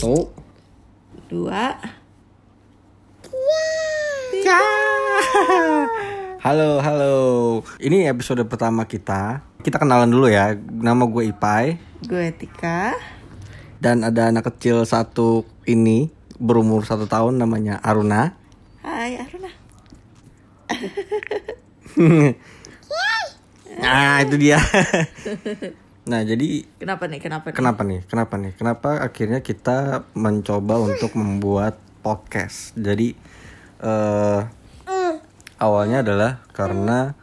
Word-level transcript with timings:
Satu. 0.00 0.32
dua 1.28 1.76
Ya. 4.32 4.64
Halo, 6.48 6.80
halo. 6.80 7.16
Ini 7.76 8.08
episode 8.08 8.40
pertama 8.48 8.88
kita. 8.88 9.44
Kita 9.60 9.76
kenalan 9.76 10.08
dulu 10.08 10.32
ya. 10.32 10.56
Nama 10.56 11.04
gue 11.04 11.28
Ipai 11.28 11.76
gue 12.08 12.32
Tika 12.32 12.96
dan 13.76 14.00
ada 14.00 14.32
anak 14.32 14.48
kecil 14.48 14.88
satu 14.88 15.44
ini 15.68 16.08
berumur 16.40 16.88
satu 16.88 17.04
tahun 17.04 17.36
namanya 17.36 17.76
Aruna. 17.84 18.40
Hai 18.80 19.20
Aruna 19.20 19.52
Nah 23.84 24.24
itu 24.24 24.40
dia. 24.40 24.64
nah 26.10 26.26
jadi 26.26 26.66
kenapa 26.82 27.06
nih 27.06 27.22
kenapa 27.22 27.46
nih 27.54 27.54
kenapa 27.54 27.82
nih? 27.86 28.00
Kenapa 28.10 28.34
nih? 28.34 28.52
Kenapa 28.58 28.90
akhirnya 28.98 29.40
kita 29.46 30.02
mencoba 30.18 30.82
untuk 30.82 31.14
membuat 31.14 31.78
podcast? 32.02 32.74
Jadi 32.74 33.14
eh 33.78 34.40
awalnya 35.62 36.02
adalah 36.02 36.42
karena 36.50 37.14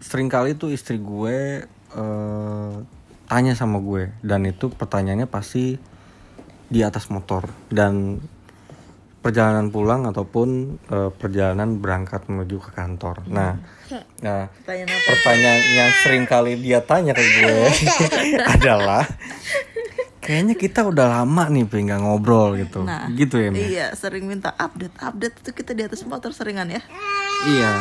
sering 0.00 0.32
kali 0.32 0.56
tuh 0.56 0.72
istri 0.72 0.96
gue 0.96 1.68
eh 1.68 2.74
tanya 3.28 3.52
sama 3.52 3.76
gue 3.84 4.08
dan 4.24 4.48
itu 4.48 4.72
pertanyaannya 4.72 5.28
pasti 5.28 5.76
di 6.72 6.80
atas 6.80 7.12
motor 7.12 7.44
dan 7.68 8.24
perjalanan 9.18 9.68
pulang 9.68 10.04
ataupun 10.04 10.48
eh, 10.84 11.10
perjalanan 11.12 11.76
berangkat 11.76 12.26
menuju 12.26 12.58
ke 12.60 12.70
kantor. 12.72 13.26
Nah, 13.26 13.58
nah 14.24 14.46
Pertanyaan 14.62 14.88
apa? 14.88 15.06
pertanyaan 15.10 15.62
yang 15.68 15.90
sering 16.00 16.24
kali 16.24 16.52
dia 16.56 16.78
tanya 16.80 17.12
ke 17.12 17.22
gue 17.22 17.58
adalah 18.54 19.04
kayaknya 20.18 20.54
kita 20.54 20.84
udah 20.84 21.06
lama 21.20 21.48
nih 21.48 21.64
pengen 21.64 21.86
nggak 21.88 22.00
ngobrol 22.04 22.52
gitu 22.54 22.84
Nah, 22.84 23.08
gitu 23.10 23.40
ya 23.40 23.48
Mi? 23.48 23.64
iya 23.66 23.86
sering 23.92 24.28
minta 24.28 24.52
update 24.52 24.92
update 24.98 25.36
itu 25.40 25.50
kita 25.54 25.72
di 25.72 25.82
atas 25.82 26.04
motor 26.04 26.30
seringan 26.30 26.68
ya 26.68 26.82
iya 27.48 27.72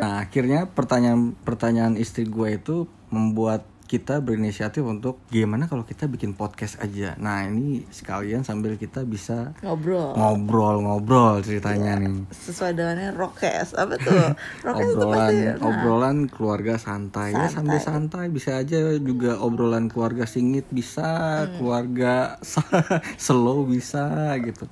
nah 0.00 0.12
akhirnya 0.18 0.64
pertanyaan 0.64 1.36
pertanyaan 1.36 1.94
istri 1.94 2.24
gue 2.24 2.56
itu 2.56 2.76
membuat 3.12 3.68
kita 3.90 4.22
berinisiatif 4.22 4.86
untuk 4.86 5.18
gimana 5.34 5.66
kalau 5.66 5.82
kita 5.82 6.06
bikin 6.06 6.38
podcast 6.38 6.78
aja. 6.78 7.18
Nah 7.18 7.42
ini 7.42 7.82
sekalian 7.90 8.46
sambil 8.46 8.78
kita 8.78 9.02
bisa 9.02 9.50
ngobrol. 9.66 10.14
ngobrol-ngobrol 10.14 11.42
ceritanya 11.42 11.98
nih. 11.98 12.22
Sesuai 12.30 12.78
dengannya 12.78 13.10
rokes 13.10 13.74
apa 13.74 13.98
tuh? 13.98 14.14
Rokes 14.70 14.86
itu 14.86 14.94
obrolan 14.94 15.10
pasti 15.10 15.36
nah, 15.42 15.56
obrolan 15.66 16.16
keluarga 16.30 16.74
santai. 16.78 17.34
ya 17.34 17.50
sambil 17.50 17.82
santai 17.82 18.30
bisa 18.30 18.62
aja 18.62 18.78
juga 18.94 19.42
obrolan 19.42 19.90
keluarga 19.90 20.22
singit 20.22 20.70
bisa 20.70 21.02
Hmm. 21.42 21.58
keluarga 21.58 22.38
slow 23.18 23.66
bisa 23.66 24.06
gitu. 24.38 24.70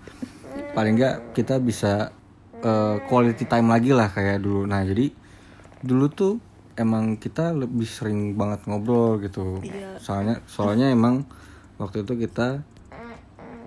Paling 0.79 0.95
nggak 0.95 1.35
kita 1.35 1.59
bisa 1.59 2.15
eh, 2.59 2.97
quality 3.11 3.51
time 3.51 3.67
lagi 3.67 3.91
lah 3.91 4.15
kayak 4.15 4.39
dulu. 4.39 4.63
Nah 4.63 4.87
jadi 4.87 5.11
dulu 5.83 6.07
tuh 6.07 6.35
emang 6.79 7.19
kita 7.19 7.51
lebih 7.53 7.85
sering 7.85 8.33
banget 8.33 8.63
ngobrol 8.65 9.19
gitu 9.19 9.59
Iya. 9.61 9.99
soalnya 9.99 10.39
soalnya 10.47 10.89
emang 10.89 11.27
waktu 11.77 12.03
itu 12.03 12.15
kita 12.17 12.63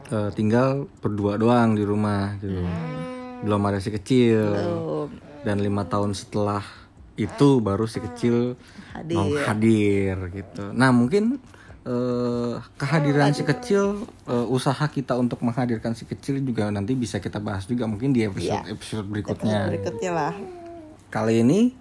eh, 0.10 0.30
tinggal 0.32 0.88
berdua 0.98 1.36
doang 1.36 1.76
di 1.76 1.84
rumah 1.84 2.36
gitu 2.38 2.64
belum 3.42 3.62
ada 3.64 3.78
si 3.78 3.90
kecil 3.90 4.42
belum 4.48 5.08
dan 5.42 5.58
lima 5.58 5.84
tahun 5.84 6.14
setelah 6.14 6.62
itu 7.16 7.58
baru 7.60 7.86
si 7.86 7.98
kecil 8.00 8.54
Hadir. 8.94 9.14
mau 9.14 9.28
hadir 9.42 10.16
gitu. 10.32 10.70
Nah 10.72 10.90
mungkin 10.90 11.42
eh, 11.82 12.54
kehadiran 12.78 13.34
si 13.34 13.42
kecil, 13.42 14.06
eh, 14.24 14.46
usaha 14.48 14.86
kita 14.86 15.18
untuk 15.18 15.42
menghadirkan 15.42 15.92
si 15.92 16.06
kecil 16.06 16.38
juga 16.40 16.70
nanti 16.70 16.94
bisa 16.94 17.18
kita 17.18 17.42
bahas 17.42 17.66
juga 17.66 17.90
mungkin 17.90 18.14
di 18.14 18.22
episode 18.22 18.70
episode 18.70 19.06
berikutnya. 19.06 19.66
berikutnya 19.68 20.12
lah 20.12 20.34
Kali 21.10 21.42
ini 21.42 21.74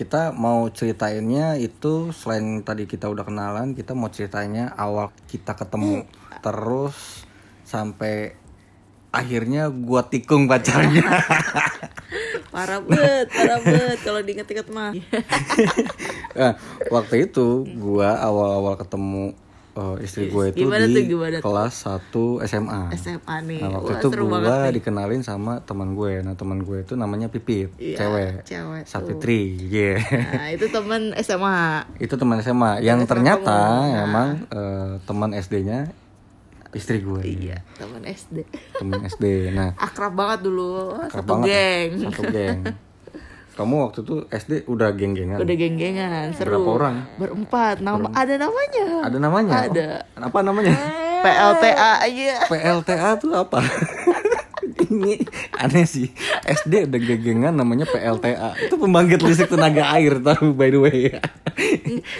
kita 0.00 0.32
mau 0.32 0.64
ceritainnya 0.72 1.60
itu 1.60 2.08
selain 2.16 2.64
tadi 2.64 2.88
kita 2.88 3.12
udah 3.12 3.20
kenalan, 3.20 3.76
kita 3.76 3.92
mau 3.92 4.08
ceritanya 4.08 4.72
awal 4.72 5.12
kita 5.28 5.52
ketemu 5.52 6.08
terus 6.40 7.28
sampai 7.68 8.32
akhirnya 9.12 9.68
gua 9.68 10.08
tikung 10.08 10.48
pacarnya. 10.48 11.04
parah 12.54 12.80
bet 12.80 13.28
parah 13.28 13.60
bet 13.60 14.00
kalau 14.00 14.24
diinget-inget 14.24 14.72
mah. 14.72 14.96
Nah, 16.30 16.56
waktu 16.88 17.28
itu 17.28 17.68
gua 17.76 18.16
awal-awal 18.24 18.80
ketemu 18.80 19.36
eh, 19.80 19.96
istri 20.00 20.28
gue 20.28 20.44
itu 20.48 20.60
Gimana 20.60 20.84
di 20.84 20.92
tuh, 20.92 21.02
gimana 21.08 21.36
tuh? 21.36 21.44
kelas 21.46 21.74
1 21.82 22.12
SMA. 22.44 22.80
SMA 22.94 23.36
nih 23.42 23.58
Nah, 23.58 23.70
waktu 23.74 23.90
Wah, 23.90 23.98
itu 23.98 24.08
nih. 24.62 24.72
dikenalin 24.76 25.22
sama 25.22 25.52
teman 25.60 25.94
gue. 25.94 26.20
Nah, 26.20 26.34
teman 26.34 26.60
gue 26.60 26.78
itu 26.80 26.94
namanya 26.94 27.26
Pipit, 27.26 27.72
Iya, 27.74 27.96
cewek. 27.98 28.32
cewek. 28.44 28.84
Sapitri, 28.84 29.40
yeah. 29.66 29.96
nah 30.36 30.48
itu 30.50 30.66
temen 30.68 31.16
SMA 31.18 31.60
itu 31.98 32.14
teman 32.14 32.38
SMA 32.38 32.80
yang 32.80 33.00
ternyata 33.04 33.56
Nah. 33.80 34.04
emang 34.04 34.28
eh, 34.46 34.92
teman 35.02 35.30
SD-nya 35.32 35.88
istri 36.70 37.00
gue. 37.00 37.18
iya 37.22 37.66
temen 37.74 37.98
SD 38.02 38.46
Teman 38.76 39.02
SD. 39.02 39.50
Nah, 39.50 39.74
akrab 39.86 40.12
banget 40.12 40.44
dulu 40.44 40.94
akrab 40.94 41.10
satu 41.16 41.30
banget 41.36 41.46
ya. 41.46 41.50
geng 41.50 41.90
Satu 42.06 42.22
geng. 42.28 42.60
Kamu 43.60 43.76
waktu 43.84 44.00
itu 44.00 44.24
SD 44.32 44.64
udah 44.72 44.88
geng-gengan. 44.96 45.36
udah 45.36 45.56
geng-gengan 45.60 46.32
seru 46.32 46.64
Berapa 46.64 46.70
orang? 46.80 46.96
berempat 47.20 47.84
nama 47.84 48.08
ada 48.16 48.40
namanya 48.40 48.86
Ada 49.04 49.18
namanya? 49.20 49.52
Ada. 49.68 49.88
Oh, 50.16 50.32
apa 50.32 50.38
namanya? 50.40 50.72
PLTA 51.28 51.92
aja 52.08 52.32
PLTA 52.48 53.10
tuh 53.20 53.36
apa? 53.36 53.60
Ini 54.90 55.20
aneh 55.60 55.84
sih. 55.84 56.08
SD 56.42 56.88
udah 56.88 57.00
gegengan 57.04 57.52
namanya 57.52 57.84
PLTA. 57.84 58.56
Itu 58.64 58.80
pembangkit 58.80 59.20
listrik 59.20 59.52
tenaga 59.52 59.92
air 59.92 60.16
tahu 60.24 60.56
by 60.56 60.72
the 60.72 60.80
way. 60.80 61.00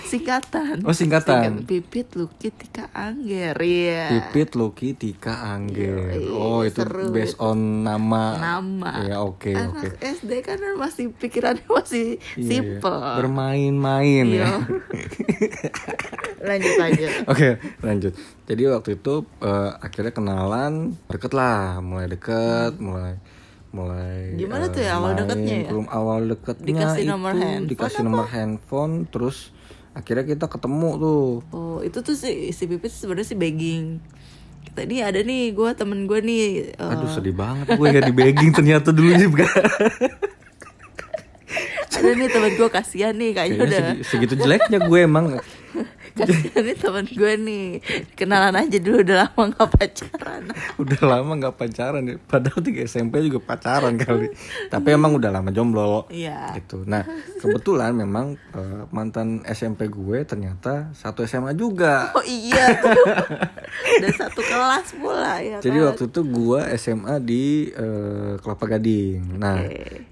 Singkatan 0.02 0.82
Oh, 0.82 0.90
singkatan. 0.90 1.62
Singkat- 1.62 1.66
Pipit 1.66 2.08
Luki 2.14 2.48
Tika 2.50 2.90
Angger 2.90 3.54
iya 3.58 4.06
Pipit 4.10 4.50
Loki 4.54 4.88
Tika 4.92 5.34
Angger. 5.46 6.10
Yoi, 6.10 6.26
Oh, 6.30 6.60
itu 6.60 6.80
seru 6.80 7.10
based 7.10 7.38
on 7.38 7.82
nama. 7.82 8.34
nama 8.36 8.92
Ya, 9.02 9.16
oke, 9.18 9.50
oke. 9.50 9.86
anak 9.86 9.94
SD 10.00 10.30
kan 10.40 10.58
masih 10.74 11.12
pikirannya 11.12 11.66
masih 11.66 12.18
iya. 12.34 12.48
simple 12.48 12.98
Bermain-main 13.20 14.26
ya. 14.26 14.34
Iya. 14.40 14.50
lanjut 16.48 16.72
lanjut 16.76 17.10
Oke, 17.26 17.48
lanjut. 17.80 18.12
Jadi 18.44 18.62
waktu 18.66 18.90
itu 18.96 19.14
eh, 19.40 19.70
akhirnya 19.76 20.10
kenalan, 20.10 20.72
deket 21.06 21.32
lah, 21.32 21.78
mulai 21.80 22.08
deket, 22.08 22.80
mulai 22.80 23.20
mulai 23.70 24.34
Gimana 24.34 24.66
eh, 24.66 24.72
tuh 24.74 24.82
ya 24.82 24.98
awal 24.98 25.14
main, 25.14 25.18
deketnya 25.22 25.56
ya? 25.56 25.70
Belum 25.70 25.86
awal 25.86 26.20
deketnya 26.26 26.66
Dikasih 26.66 27.02
itu 27.02 27.10
nomor 27.10 27.32
handphone 27.32 27.68
dikasih 27.70 28.00
nomor 28.02 28.26
handphone, 28.26 28.94
terus 29.06 29.54
akhirnya 29.92 30.24
kita 30.24 30.46
ketemu 30.46 30.90
tuh. 30.96 31.24
Oh 31.50 31.78
itu 31.80 31.98
tuh 31.98 32.14
si 32.14 32.30
si 32.50 32.64
Pipit 32.64 32.88
sebenarnya 32.88 33.26
si 33.26 33.34
begging. 33.34 33.98
Nih 34.72 35.02
ada 35.02 35.20
nih 35.20 35.50
gue 35.50 35.70
temen 35.72 36.04
gue 36.04 36.18
nih. 36.18 36.42
eh, 36.72 36.90
Aduh 36.90 37.10
sedih 37.10 37.32
banget 37.32 37.66
gue 37.70 37.86
gak 37.90 38.06
di 38.06 38.14
begging 38.14 38.50
ternyata 38.50 38.90
dulu 38.90 39.12
juga. 39.14 39.44
ada 41.90 42.10
nih 42.10 42.28
temen 42.28 42.52
gue 42.54 42.68
kasihan 42.70 43.12
nih 43.12 43.30
kayaknya 43.32 43.56
Kayaknya 43.56 43.66
udah 43.66 43.80
segi- 43.92 44.04
segitu 44.06 44.34
jeleknya 44.36 44.78
gue 44.80 44.98
emang. 45.00 45.26
Nih 46.26 46.76
temen 46.76 47.06
gue 47.08 47.32
nih 47.40 47.66
kenalan 48.14 48.54
aja 48.56 48.78
dulu 48.80 49.00
udah 49.02 49.16
lama 49.26 49.42
gak 49.56 49.70
pacaran. 49.74 50.42
Udah 50.80 51.00
lama 51.04 51.32
gak 51.38 51.56
pacaran 51.56 52.02
ya. 52.06 52.16
Padahal 52.20 52.60
tiga 52.60 52.80
SMP 52.84 53.24
juga 53.24 53.40
pacaran 53.42 53.94
kali. 53.96 54.32
Tapi 54.72 54.88
emang 54.92 55.16
udah 55.16 55.30
lama 55.32 55.50
jomblo. 55.50 56.06
Iya. 56.10 56.56
gitu. 56.58 56.82
Nah 56.84 57.06
kebetulan 57.40 57.94
memang 57.94 58.36
eh, 58.54 58.82
mantan 58.90 59.42
SMP 59.46 59.88
gue 59.88 60.22
ternyata 60.24 60.92
satu 60.96 61.24
SMA 61.24 61.54
juga. 61.56 62.12
Oh 62.16 62.24
iya. 62.24 62.80
Dan 64.02 64.12
satu 64.14 64.40
kelas 64.42 64.96
pula 64.98 65.40
ya 65.40 65.58
Jadi 65.62 65.78
kan? 65.78 65.86
waktu 65.92 66.04
itu 66.10 66.20
gue 66.26 66.60
SMA 66.76 67.14
di 67.22 67.44
eh, 67.72 68.32
Kelapa 68.40 68.64
Gading. 68.76 69.38
Nah 69.38 69.62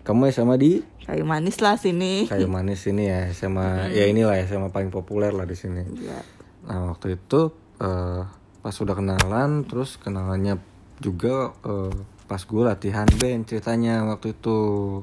kamu 0.05 0.31
SMA 0.33 0.57
di 0.59 0.73
Kayu 1.09 1.25
manis 1.25 1.57
lah 1.65 1.81
sini. 1.81 2.29
Kayu 2.29 2.53
Manis 2.53 2.85
ini 2.85 3.09
ya 3.09 3.33
SMA 3.33 3.89
ya 3.97 4.05
inilah 4.05 4.37
ya 4.37 4.45
SMA 4.45 4.69
paling 4.69 4.93
populer 4.93 5.33
lah 5.33 5.49
di 5.49 5.57
sini. 5.57 5.81
Iya. 5.89 6.21
Nah 6.69 6.93
waktu 6.93 7.17
itu 7.17 7.49
eh, 7.81 8.23
pas 8.61 8.77
udah 8.77 8.93
kenalan 8.93 9.65
terus 9.65 9.97
kenalannya 9.97 10.61
juga 11.01 11.57
eh, 11.65 11.97
pas 12.29 12.45
gue 12.45 12.61
latihan 12.61 13.09
band 13.09 13.49
ceritanya 13.49 14.05
waktu 14.05 14.37
itu 14.37 14.57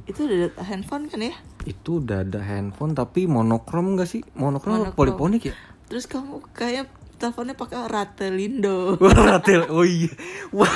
Itu 0.05 0.29
udah 0.29 0.37
ada 0.45 0.61
handphone 0.61 1.09
kan 1.09 1.25
ya? 1.25 1.33
itu 1.65 1.97
udah 1.97 2.21
ada 2.21 2.39
handphone 2.45 2.93
tapi 2.93 3.25
monokrom 3.25 3.97
gak 3.97 4.05
sih 4.05 4.21
monokrom, 4.37 4.85
apa 4.85 4.93
poliponik 4.93 5.49
ya 5.49 5.55
Terus 5.89 6.05
kamu 6.05 6.45
kayak 6.53 6.85
teleponnya 7.15 7.55
pakai 7.55 7.87
Ratelindo. 7.87 8.99
Wah, 8.99 9.19
ratel. 9.35 9.67
Oh 9.71 9.83
iya. 9.87 10.11
Wah. 10.51 10.69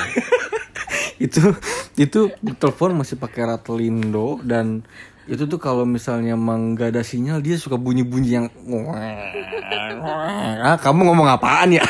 itu 1.20 1.52
itu 2.00 2.32
telepon 2.56 2.96
masih 2.96 3.20
pakai 3.20 3.44
ratelindo 3.44 4.40
dan 4.40 4.80
itu 5.28 5.44
tuh 5.44 5.60
kalau 5.60 5.84
misalnya 5.84 6.32
emang 6.32 6.72
gak 6.72 6.96
ada 6.96 7.04
sinyal 7.04 7.44
dia 7.44 7.60
suka 7.60 7.76
bunyi-bunyi 7.76 8.40
yang 8.40 8.48
ah 10.64 10.80
kamu 10.80 11.12
ngomong 11.12 11.28
apaan 11.28 11.76
ya 11.76 11.84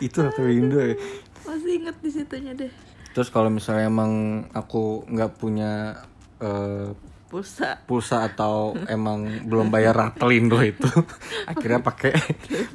itu 0.00 0.16
ratu 0.16 0.48
Indo 0.48 0.80
ya 0.80 0.96
masih 1.44 1.76
inget 1.76 1.96
di 2.00 2.10
situnya 2.10 2.52
deh 2.56 2.72
terus 3.12 3.28
kalau 3.28 3.52
misalnya 3.52 3.92
emang 3.92 4.42
aku 4.56 5.04
nggak 5.12 5.36
punya 5.36 6.00
eh, 6.40 6.96
pulsa. 7.32 7.80
Pulsa 7.88 8.28
atau 8.28 8.76
emang 8.92 9.48
belum 9.48 9.72
bayar 9.72 9.96
ratelindo 9.96 10.60
itu. 10.60 10.84
Akhirnya 11.50 11.80
pakai 11.80 12.12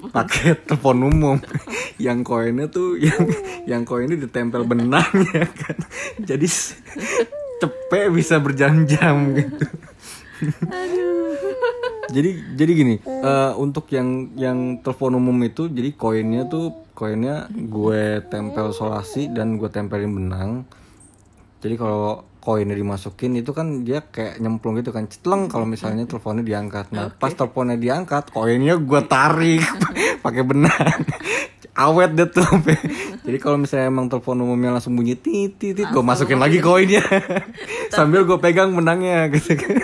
pakai 0.09 0.57
telepon 0.65 1.05
umum. 1.05 1.37
Yang 2.01 2.19
koinnya 2.25 2.65
tuh 2.65 2.97
yang 2.97 3.21
yang 3.69 3.81
koinnya 3.85 4.17
ditempel 4.17 4.65
benang 4.65 5.13
ya 5.37 5.45
kan. 5.45 5.77
Jadi 6.25 6.49
cepet 7.61 8.09
bisa 8.09 8.41
berjam-jam 8.41 9.37
gitu. 9.37 9.65
Jadi 12.07 12.57
jadi 12.57 12.71
gini 12.73 12.95
eh, 13.05 13.53
untuk 13.61 13.85
yang 13.93 14.33
yang 14.33 14.81
telepon 14.81 15.21
umum 15.21 15.37
itu 15.45 15.69
jadi 15.69 15.93
koinnya 15.93 16.49
tuh 16.49 16.73
koinnya 16.97 17.45
gue 17.53 18.25
tempel 18.25 18.73
solasi 18.73 19.29
dan 19.29 19.61
gue 19.61 19.69
tempelin 19.69 20.09
benang. 20.17 20.65
Jadi 21.61 21.77
kalau 21.77 22.25
koinnya 22.47 22.79
dimasukin 22.79 23.35
itu 23.35 23.51
kan 23.51 23.83
dia 23.83 23.99
kayak 23.99 24.39
nyemplung 24.39 24.79
gitu 24.79 24.95
kan. 24.95 25.11
Cetleng 25.11 25.51
kalau 25.51 25.67
misalnya 25.67 26.07
teleponnya 26.07 26.47
diangkat. 26.47 26.95
Nah 26.95 27.11
pas 27.11 27.35
teleponnya 27.35 27.75
diangkat 27.75 28.31
koinnya 28.31 28.79
gue 28.79 29.01
tarik. 29.03 29.67
Pakai 30.25 30.47
benang. 30.47 30.71
Awet 31.75 32.15
deh 32.15 32.31
tuh. 32.31 32.47
Jadi 33.27 33.37
kalau 33.43 33.59
misalnya 33.59 33.91
emang 33.91 34.07
telepon 34.07 34.39
umumnya 34.39 34.71
langsung 34.71 34.95
bunyi 34.95 35.19
tit 35.19 35.59
tit 35.59 35.75
gue 35.75 35.99
masukin 35.99 36.39
lagi 36.39 36.63
koinnya. 36.63 37.03
Sambil 37.95 38.23
gue 38.23 38.39
pegang 38.39 38.71
benangnya 38.71 39.27
gitu 39.27 39.59
kan. 39.59 39.83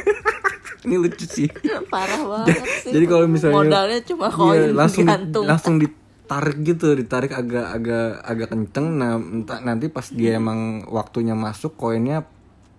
Ini 0.88 0.96
lucu 0.96 1.28
sih. 1.28 1.52
Parah 1.92 2.24
banget 2.24 2.64
sih 2.84 2.92
jadi 2.96 3.06
kalau 3.08 3.28
misalnya 3.28 3.56
modalnya 3.56 4.00
cuma 4.04 4.28
iya, 4.28 4.36
koin 4.36 4.72
langsung 4.76 5.04
di- 5.08 5.12
gantung 5.16 5.44
langsung 5.48 5.76
ditarik 5.80 6.58
gitu 6.60 6.88
ditarik 6.92 7.32
agak 7.32 7.68
agak 7.72 8.08
agak 8.24 8.48
kenceng. 8.52 8.88
Nah 9.00 9.16
entah- 9.16 9.64
nanti 9.64 9.88
pas 9.88 10.08
dia 10.12 10.36
emang 10.40 10.84
waktunya 10.92 11.36
masuk 11.36 11.80
koinnya 11.80 12.28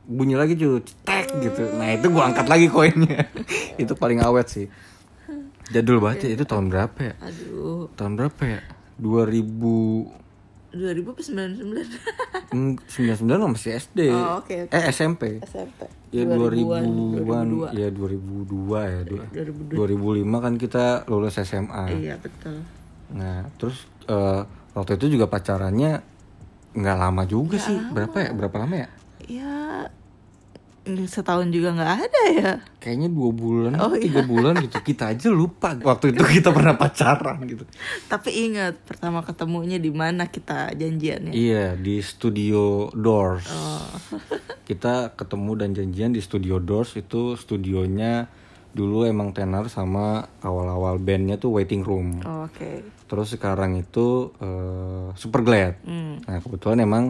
bunyi 0.04 0.34
lagi 0.34 0.54
cuy. 0.54 0.78
Cetek 0.78 1.26
gitu. 1.40 1.62
Nah 1.74 1.92
itu 1.92 2.06
gua 2.08 2.28
angkat 2.28 2.46
lagi 2.46 2.66
koinnya. 2.66 3.28
Itu 3.82 3.92
paling 3.94 4.20
awet 4.20 4.46
sih. 4.46 4.66
Jadul 5.66 5.96
banget 5.96 6.28
ya 6.28 6.30
itu 6.34 6.44
tahun 6.44 6.68
berapa 6.68 6.98
ya? 7.00 7.14
Aduh. 7.18 7.88
Tahun 7.94 8.12
berapa 8.14 8.42
ya? 8.44 8.60
2000 8.96 10.12
2000 10.70 11.06
apa 11.06 11.22
99 11.22 12.50
Hmm, 12.50 12.74
99 12.84 13.24
masih 13.48 13.70
SD 13.74 14.10
Oh, 14.10 14.38
oke, 14.38 14.54
oke. 14.66 14.70
eh 14.70 14.84
SMP 14.90 15.22
SMP 15.40 15.86
Ya 16.10 16.26
2000-an, 16.26 16.86
ya 17.72 17.88
2002 17.90 18.78
ya. 18.84 19.00
du- 19.02 19.26
2005 19.72 19.82
kan 20.36 20.54
kita 20.54 20.84
lulus 21.06 21.38
SMA. 21.38 21.90
iya 21.96 22.14
betul. 22.16 22.62
Nah, 23.10 23.46
terus 23.56 23.82
eh, 24.04 24.40
waktu 24.72 24.94
itu 24.94 25.18
juga 25.18 25.26
pacarannya 25.26 26.02
nggak 26.72 26.98
lama 27.00 27.22
juga 27.24 27.56
sih. 27.56 27.74
Berapa 27.88 28.14
ya? 28.20 28.30
Berapa 28.30 28.56
lama 28.60 28.74
ya? 28.76 28.88
Ya 29.26 29.88
mm, 30.84 31.06
setahun 31.06 31.48
juga 31.48 31.72
nggak 31.72 31.94
ada 31.98 32.22
ya 32.30 32.52
Kayaknya 32.78 33.08
dua 33.08 33.30
bulan, 33.32 33.72
Oh, 33.80 33.96
tiga 33.96 34.20
bulan 34.22 34.60
gitu. 34.60 34.76
Kita 34.84 35.16
aja 35.16 35.32
lupa 35.32 35.72
waktu 35.74 36.12
itu 36.12 36.20
kita 36.20 36.52
pernah 36.52 36.76
pacaran 36.76 37.40
gitu. 37.48 37.64
tapi 38.06 38.52
ingat 38.52 38.76
pertama 38.84 39.24
ketemunya 39.24 39.80
di 39.80 39.88
mana 39.88 40.28
kita 40.28 40.76
janjiannya 40.76 41.32
Iya 41.32 41.80
di 41.80 42.04
studio 42.04 42.92
Doors. 42.92 43.48
Oh. 43.48 43.88
Kita 44.68 45.12
ketemu 45.12 45.60
dan 45.60 45.70
janjian 45.72 46.12
di 46.12 46.20
studio 46.20 46.56
Doors 46.56 46.96
itu 46.96 47.36
studionya 47.36 48.28
dulu 48.74 49.06
emang 49.06 49.30
tenar 49.30 49.70
sama 49.70 50.26
awal-awal 50.42 50.98
bandnya 50.98 51.38
tuh 51.38 51.54
Waiting 51.54 51.86
Room. 51.86 52.18
Oh, 52.26 52.50
oke 52.50 52.82
Terus 53.06 53.30
sekarang 53.38 53.78
itu 53.78 54.34
eh, 54.42 55.14
Superglad. 55.14 55.78
Hmm. 55.86 56.18
Nah 56.26 56.42
kebetulan 56.42 56.82
emang 56.82 57.04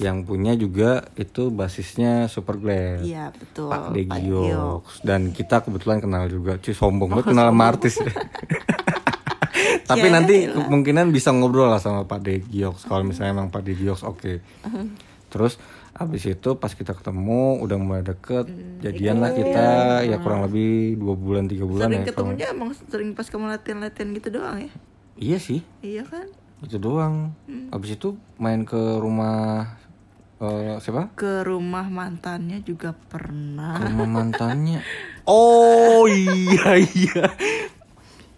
yang 0.00 0.24
punya 0.24 0.56
juga 0.56 1.04
itu 1.20 1.52
basisnya 1.52 2.26
Superglad. 2.32 3.04
iya 3.04 3.28
betul 3.30 3.68
Pak 3.68 3.92
Gio. 3.92 4.42
Degiox 4.48 5.04
dan 5.04 5.30
kita 5.36 5.60
kebetulan 5.60 6.00
kenal 6.00 6.24
juga. 6.32 6.56
Cuy 6.56 6.72
sombong 6.72 7.12
banget 7.12 7.36
kenal 7.36 7.52
sama 7.52 7.64
artis. 7.68 7.94
Tapi 9.84 10.08
Ya, 10.08 10.12
nanti 10.16 10.48
kemungkinan 10.48 11.12
bisa 11.12 11.28
ngobrol 11.28 11.68
lah 11.68 11.76
sama 11.76 12.08
Pak 12.08 12.24
Degiox 12.24 12.88
kalau 12.88 13.04
misalnya 13.04 13.36
emang 13.36 13.52
Pak 13.52 13.62
Degiox 13.68 14.00
oke. 14.00 14.40
Terus 15.28 15.60
abis 15.94 16.26
itu 16.28 16.50
pas 16.54 16.68
kita 16.68 16.90
ketemu 16.90 17.62
udah 17.62 17.76
mulai 17.76 18.02
deket 18.02 18.50
jadian 18.80 19.22
lah 19.22 19.30
kita 19.30 19.66
ya 20.02 20.18
kurang 20.18 20.42
lebih 20.42 20.98
dua 20.98 21.14
bulan 21.14 21.46
tiga 21.46 21.62
bulan 21.62 21.86
sering 21.86 21.94
ya. 21.96 22.04
kalau- 22.04 22.34
ketemunya 22.34 22.46
emang 22.50 22.70
sering 22.84 23.10
pas 23.12 23.26
kamu 23.26 23.46
latihan-latihan 23.48 24.08
gitu 24.12 24.28
doang 24.32 24.58
ya? 24.58 24.70
Iya 25.14 25.38
sih. 25.38 25.60
iya 25.78 26.02
kan? 26.02 26.26
Itu 26.60 26.76
doang. 26.76 27.30
Abis 27.70 27.94
itu 27.94 28.18
main 28.36 28.66
ke 28.66 28.74
rumah 28.98 29.78
eh, 30.36 30.74
siapa? 30.78 31.14
Ke 31.14 31.46
rumah 31.46 31.86
mantannya 31.86 32.58
juga 32.60 32.90
pernah. 32.90 33.78
Ke 33.78 33.86
rumah 33.86 34.08
mantannya. 34.16 34.82
Oh 35.24 36.04
iya 36.04 36.74
iya. 36.76 37.24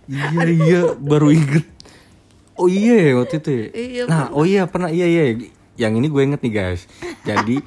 Iya 0.05 0.43
iya 0.47 0.81
baru 0.95 1.33
inget. 1.33 1.65
Oh 2.53 2.69
iya 2.69 3.01
ya 3.01 3.13
waktu 3.17 3.37
itu 3.39 3.51
ya? 3.51 3.67
Iya, 3.73 4.03
nah 4.05 4.29
oh 4.31 4.45
iya 4.45 4.69
pernah. 4.69 4.89
Iya 4.89 5.09
iya 5.09 5.25
yang 5.77 5.95
ini 5.95 6.07
gue 6.07 6.23
inget 6.23 6.41
nih 6.41 6.53
guys. 6.53 6.85
Jadi 7.29 7.61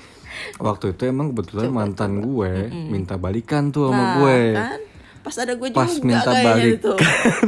waktu 0.57 0.93
itu 0.93 1.03
emang 1.03 1.31
kebetulan 1.31 1.69
mantan 1.69 2.19
gue 2.19 2.53
minta 2.69 3.15
balikan 3.15 3.69
tuh 3.69 3.89
sama 3.89 3.97
Nah, 3.97 4.11
gue. 4.17 4.39
kan? 4.53 4.81
Pas 5.19 5.35
ada 5.35 5.51
gue 5.51 5.67
pas 5.69 5.83
juga 5.85 6.07
minta 6.07 6.31
kayaknya 6.31 6.47
balik 6.47 6.73
itu 6.79 6.91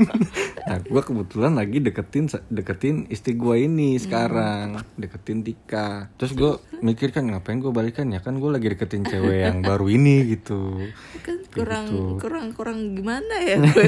nah 0.68 0.78
gue 0.78 1.02
kebetulan 1.02 1.54
lagi 1.56 1.78
deketin 1.80 2.28
deketin 2.46 2.96
istri 3.08 3.34
gue 3.34 3.56
ini 3.58 3.96
sekarang. 3.96 4.75
Deketin 4.94 5.40
Tika. 5.42 6.12
Terus 6.16 6.31
gue 6.34 6.52
mikir 6.80 7.10
kan 7.10 7.25
ngapain 7.25 7.58
gue 7.58 7.72
balikan 7.72 8.12
ya? 8.12 8.19
Kan 8.19 8.38
gue 8.38 8.52
lagi 8.52 8.68
deketin 8.69 9.02
cewek 9.02 9.40
yang 9.42 9.58
baru 9.66 9.88
ini 9.88 10.36
gitu. 10.36 10.84
Kan 11.24 11.48
kurang 11.48 11.86
gitu. 11.88 12.19
kurang 12.19 12.46
kurang 12.52 12.80
gimana 12.92 13.36
ya 13.40 13.56
gue? 13.58 13.88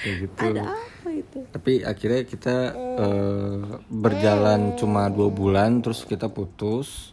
Kayak 0.00 0.16
gitu. 0.24 0.40
Ada 0.40 0.62
apa 0.64 0.99
itu. 1.12 1.38
Tapi 1.50 1.82
akhirnya 1.82 2.22
kita 2.26 2.56
eh, 2.76 3.60
berjalan 3.90 4.74
cuma 4.78 5.10
dua 5.10 5.28
bulan 5.28 5.82
terus 5.82 6.06
kita 6.06 6.30
putus. 6.30 7.12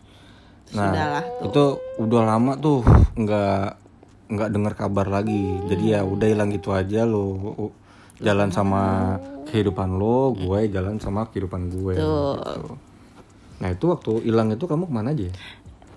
Nah 0.75 0.91
Sudahlah 0.91 1.23
itu 1.47 1.63
udah 2.01 2.21
lama 2.27 2.53
tuh 2.59 2.83
nggak 3.15 3.65
nggak 4.27 4.49
dengar 4.51 4.73
kabar 4.75 5.07
lagi. 5.09 5.57
Jadi 5.67 5.95
ya 5.97 6.03
udah 6.05 6.27
hilang 6.27 6.49
gitu 6.53 6.75
aja 6.75 7.07
lo 7.07 7.71
jalan 8.17 8.49
sama 8.49 9.15
kehidupan 9.45 9.95
lo 9.95 10.33
gue 10.33 10.67
jalan 10.73 10.97
sama 10.97 11.29
kehidupan 11.29 11.69
gue 11.69 11.93
gitu. 11.95 12.33
nah 13.61 13.69
itu 13.69 13.85
waktu 13.89 14.25
hilang 14.25 14.53
itu 14.53 14.65
kamu 14.65 14.89
ke 14.89 14.93
mana 14.93 15.13
aja? 15.13 15.29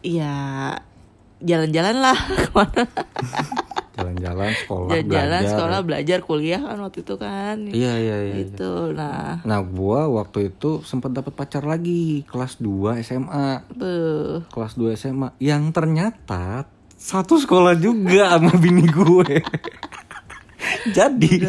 Ya 0.01 0.37
jalan-jalan 1.41 1.97
lah 2.01 2.19
ke 2.45 2.49
mana 2.53 2.85
jalan-jalan 4.01 4.51
sekolah 4.65 4.91
jalan-jalan 4.91 5.07
belajar 5.07 5.51
sekolah 5.53 5.81
belajar 5.85 6.19
kuliah 6.25 6.61
kan 6.65 6.79
waktu 6.81 6.99
itu 7.05 7.15
kan 7.21 7.57
iya 7.69 7.93
iya 8.01 8.17
iya 8.25 8.35
iya. 8.35 8.35
itu 8.49 8.73
nah 8.97 9.45
nah 9.45 9.61
gua 9.61 10.09
waktu 10.09 10.51
itu 10.51 10.81
sempat 10.83 11.13
dapat 11.13 11.37
pacar 11.37 11.63
lagi 11.69 12.25
kelas 12.27 12.57
2 12.59 13.05
SMA 13.05 13.49
beuh. 13.77 14.43
kelas 14.49 14.75
2 14.75 14.97
SMA 14.97 15.29
yang 15.39 15.69
ternyata 15.71 16.65
satu 17.01 17.41
sekolah 17.41 17.81
juga 17.81 18.37
sama 18.37 18.53
bini 18.61 18.85
gue. 18.85 19.41
Jadi 20.97 21.41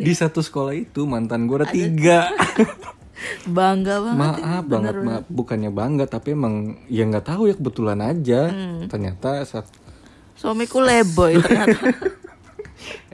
di 0.00 0.12
satu 0.16 0.40
sekolah 0.40 0.72
itu 0.72 1.04
mantan 1.04 1.44
gue 1.44 1.60
ada 1.60 1.68
tiga. 1.68 2.32
bangga 3.44 4.00
banget 4.00 4.40
ya. 4.40 4.44
Maaf 4.48 4.64
banget, 4.64 4.94
maaf. 5.04 5.24
bukannya 5.28 5.70
bangga 5.70 6.04
tapi 6.08 6.32
emang 6.32 6.80
ya 6.88 7.04
nggak 7.04 7.28
tahu 7.28 7.52
ya 7.52 7.54
kebetulan 7.54 8.00
aja. 8.00 8.48
Hmm. 8.48 8.88
Ternyata 8.88 9.44
saat 9.44 9.68
suamiku 10.34 10.82
leboy 10.82 11.38
ternyata 11.40 11.78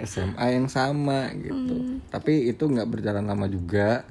SMA 0.01 0.57
yang 0.57 0.67
sama 0.73 1.29
gitu. 1.37 1.53
Hmm. 1.53 2.01
Tapi 2.09 2.49
itu 2.49 2.65
nggak 2.65 2.89
berjalan 2.89 3.29
lama 3.29 3.47
juga 3.47 4.09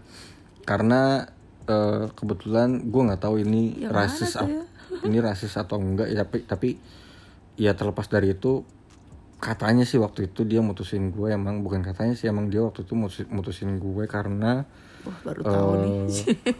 karena 0.63 1.25
eh, 1.66 2.06
kebetulan 2.13 2.86
gue 2.86 3.01
nggak 3.10 3.22
tahu 3.22 3.42
ini 3.42 3.89
rasis 3.89 4.38
ap- 4.38 4.48
ya? 4.48 4.63
ini 5.08 5.18
rasis 5.18 5.58
atau 5.58 5.82
enggak 5.82 6.13
ya 6.13 6.22
tapi 6.22 6.38
tapi 6.46 6.70
ya 7.58 7.74
terlepas 7.74 8.08
dari 8.08 8.38
itu 8.38 8.63
katanya 9.39 9.88
sih 9.88 9.98
waktu 9.98 10.30
itu 10.32 10.44
dia 10.44 10.60
mutusin 10.60 11.16
gue 11.16 11.32
emang 11.32 11.63
bukan 11.63 11.80
katanya 11.80 12.12
sih 12.13 12.28
emang 12.28 12.51
dia 12.51 12.60
waktu 12.60 12.84
itu 12.84 12.94
mutusin, 12.94 13.28
mutusin 13.32 13.70
gue 13.80 14.04
karena 14.06 14.68
wah 15.08 15.20
baru 15.24 15.42
tahu 15.44 15.72
nih 15.80 15.92
eh, 15.96 16.56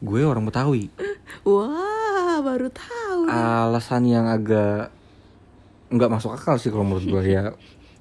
gue 0.00 0.20
orang 0.24 0.44
Betawi 0.48 0.88
wah 1.48 2.40
baru 2.40 2.68
tahu 2.72 3.20
alasan 3.28 4.08
yang 4.08 4.26
agak 4.32 4.90
nggak 5.90 6.10
masuk 6.10 6.34
akal 6.34 6.56
sih 6.58 6.70
kalau 6.70 6.84
menurut 6.86 7.06
gue 7.06 7.22
ya. 7.30 7.54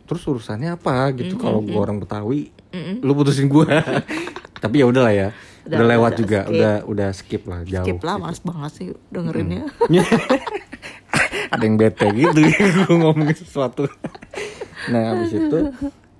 Terus 0.05 0.21
urusannya 0.29 0.77
apa 0.77 1.09
gitu? 1.17 1.37
Kalau 1.37 1.65
gue 1.65 1.77
orang 1.77 1.97
Betawi 1.97 2.53
lu 3.01 3.11
putusin 3.15 3.47
gue 3.47 3.65
tapi 4.63 4.81
ya 4.81 4.85
udahlah 4.89 5.13
ya. 5.13 5.29
Udah, 5.65 5.77
Udah, 5.81 5.87
lewat 5.97 6.11
udah, 6.13 6.19
juga 6.21 6.39
skip. 6.45 6.53
udah 6.53 6.73
udah 6.85 7.09
skip 7.09 7.43
lah 7.49 7.61
jauh 7.65 7.85
skip 7.89 8.01
lah 8.05 8.15
males 8.21 8.41
banget 8.45 8.71
sih 8.77 8.87
dengerinnya. 9.09 9.65
Ada 11.53 11.63
yang 11.65 11.77
bete 11.77 12.07
gitu 12.13 12.39
gue 12.85 12.95
ngomongin 12.97 13.37
sesuatu. 13.37 13.89
Nah 14.93 15.01
habis 15.13 15.33
itu 15.33 15.59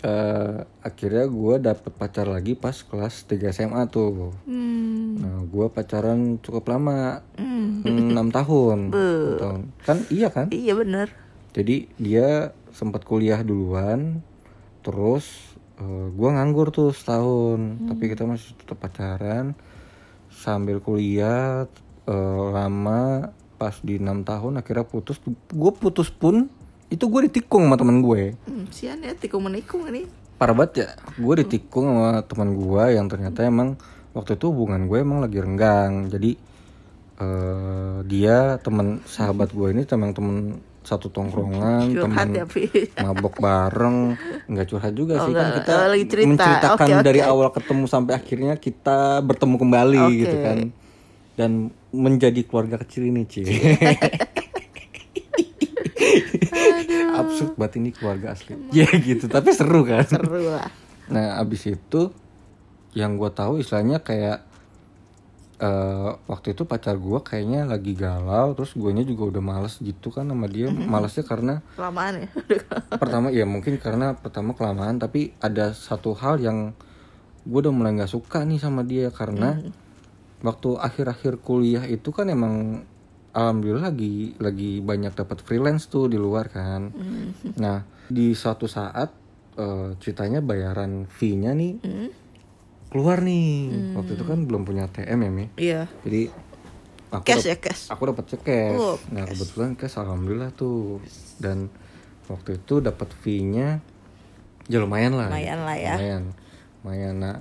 eh, 0.02 0.56
akhirnya 0.82 1.26
gue 1.30 1.56
dapet 1.62 1.92
pacar 1.94 2.26
lagi 2.26 2.58
pas 2.58 2.74
kelas 2.74 3.30
3 3.30 3.54
SMA 3.54 3.86
tuh. 3.90 4.34
Hmm. 4.50 5.22
nah 5.22 5.38
gue 5.46 5.66
pacaran 5.70 6.42
cukup 6.42 6.66
lama. 6.74 7.22
Hmm. 7.38 7.86
tahun 7.86 8.10
Enam 8.10 8.28
tahun. 8.34 8.80
Kan 9.86 9.98
iya 10.10 10.34
kan? 10.34 10.50
Iya 10.50 10.74
bener. 10.74 11.25
Jadi 11.56 11.88
dia 11.96 12.52
sempat 12.76 13.08
kuliah 13.08 13.40
duluan 13.40 14.20
terus 14.84 15.56
eh, 15.80 16.08
gua 16.12 16.36
nganggur 16.36 16.76
tuh 16.76 16.92
setahun. 16.92 17.80
Tapi 17.88 18.04
kita 18.12 18.28
masih 18.28 18.60
tetap 18.60 18.84
pacaran. 18.84 19.56
Sambil 20.28 20.84
kuliah 20.84 21.64
eh, 22.12 22.44
lama 22.52 23.32
pas 23.56 23.80
di 23.80 23.96
enam 23.96 24.28
tahun 24.28 24.60
akhirnya 24.60 24.84
putus. 24.84 25.16
Gue 25.48 25.72
putus 25.72 26.12
pun 26.12 26.52
itu 26.92 27.08
gue 27.08 27.32
ditikung 27.32 27.72
sama 27.72 27.80
temen 27.80 28.04
gue. 28.04 28.36
Hmm, 28.46 28.68
sian 28.70 29.00
ya 29.00 29.16
tikung 29.16 29.48
menikung 29.48 29.88
ini. 29.88 30.28
parah 30.36 30.52
banget 30.52 30.84
ya 30.84 30.90
gue 31.16 31.48
ditikung 31.48 31.88
sama 31.88 32.20
teman 32.28 32.60
gue 32.60 32.84
yang 32.92 33.08
ternyata 33.08 33.48
emang 33.48 33.80
waktu 34.12 34.36
itu 34.36 34.52
hubungan 34.52 34.92
gue 34.92 35.00
emang 35.00 35.24
lagi 35.24 35.40
renggang. 35.40 36.12
Jadi 36.12 36.36
eh, 37.24 37.98
dia 38.04 38.60
teman 38.60 39.00
sahabat 39.08 39.56
gue 39.56 39.72
ini 39.72 39.88
emang 39.88 40.12
temen 40.12 40.60
satu 40.86 41.10
tongkrongan 41.10 41.90
Curhat 41.90 42.06
temen 42.24 42.28
ya, 42.32 42.46
Pi. 42.46 42.64
mabok 43.04 43.36
bareng 43.36 44.14
nggak 44.46 44.66
curhat 44.68 44.94
juga 44.94 45.20
sih 45.20 45.32
kan 45.32 45.42
enggak. 45.44 45.58
kita 45.60 45.74
Oh, 45.76 45.90
lagi 45.90 46.06
cerita. 46.06 46.30
menceritakan 46.30 46.86
Oke, 46.86 46.94
oke. 46.94 47.04
dari 47.04 47.22
awal 47.22 47.48
ketemu 47.50 47.84
sampai 47.86 48.14
akhirnya 48.14 48.54
kita 48.56 48.98
bertemu 49.20 49.56
kembali 49.58 50.00
Oke. 50.00 50.18
gitu 50.20 50.38
kan 50.40 50.58
dan 51.34 51.52
menjadi 51.90 52.42
keluarga 52.42 52.78
kecil 52.78 53.04
ini 53.06 53.26
Ci 53.26 53.44
absurd 57.16 57.56
banget 57.56 57.74
ini 57.78 57.90
keluarga 57.90 58.32
asli 58.32 58.56
ya 58.78 58.88
gitu 58.94 59.26
tapi 59.26 59.52
seru 59.52 59.84
kan 59.84 60.04
Seru 60.04 60.40
lah. 60.46 60.70
Nah, 61.06 61.38
abis 61.38 61.70
itu 61.70 62.10
yang 62.92 63.14
gue 63.16 63.30
tahu 63.30 63.60
istilahnya 63.60 64.00
kayak 64.00 64.42
eh 65.56 66.10
waktu 66.28 66.52
itu 66.52 66.68
pacar 66.68 67.00
gue 67.00 67.20
kayaknya 67.24 67.64
lagi 67.64 67.96
galau, 67.96 68.52
terus 68.54 68.76
guanya 68.76 69.02
juga 69.02 69.32
udah 69.32 69.44
males 69.44 69.80
gitu 69.80 70.12
kan 70.12 70.28
sama 70.28 70.52
dia. 70.52 70.68
Malesnya 70.68 71.24
karena 71.24 71.64
Kelamaan 71.80 72.28
ya. 72.28 72.30
pertama 73.02 73.32
ya 73.32 73.48
mungkin 73.48 73.80
karena 73.80 74.16
pertama 74.20 74.52
kelamaan, 74.52 75.00
tapi 75.00 75.32
ada 75.40 75.72
satu 75.72 76.12
hal 76.12 76.44
yang 76.44 76.76
gue 77.48 77.60
udah 77.62 77.72
mulai 77.72 77.96
nggak 77.96 78.12
suka 78.12 78.44
nih 78.44 78.60
sama 78.60 78.84
dia 78.84 79.14
karena 79.14 79.62
waktu 80.42 80.76
akhir-akhir 80.76 81.40
kuliah 81.40 81.86
itu 81.88 82.12
kan 82.12 82.28
emang 82.28 82.84
alhamdulillah 83.32 83.92
lagi 83.92 84.36
lagi 84.40 84.80
banyak 84.82 85.14
dapat 85.14 85.40
freelance 85.40 85.88
tuh 85.88 86.12
di 86.12 86.20
luar 86.20 86.52
kan. 86.52 86.92
Nah 87.56 87.86
di 88.06 88.36
suatu 88.36 88.68
saat 88.68 89.10
eh, 89.56 89.90
ceritanya 89.98 90.44
bayaran 90.44 91.08
fee-nya 91.08 91.56
nih 91.56 91.74
Hmm. 91.80 92.10
Keluar 92.96 93.20
nih. 93.20 93.76
Waktu 93.92 94.16
itu 94.16 94.24
kan 94.24 94.48
belum 94.48 94.64
punya 94.64 94.88
TM 94.88 95.20
ya 95.20 95.32
mi. 95.36 95.46
Iya. 95.60 95.92
Jadi 96.08 96.32
aku 97.12 97.28
Cash 97.28 97.44
ya 97.44 97.60
cash. 97.60 97.92
aku 97.92 98.08
dapat 98.08 98.24
cek 98.32 98.42
cash. 98.48 98.80
Oh, 98.80 98.96
nah 99.12 99.28
kebetulan 99.28 99.76
cash 99.76 100.00
alhamdulillah 100.00 100.56
tuh 100.56 101.04
dan 101.44 101.68
waktu 102.32 102.56
itu 102.64 102.80
dapat 102.80 103.12
fee-nya 103.20 103.84
ya 104.72 104.78
lumayan 104.80 105.20
lah. 105.20 105.28
Lumayan 105.28 105.60
lah 105.68 105.76
ya. 105.76 105.96
Lumayan, 106.00 106.24
lumayan. 106.88 107.16
Nah 107.20 107.36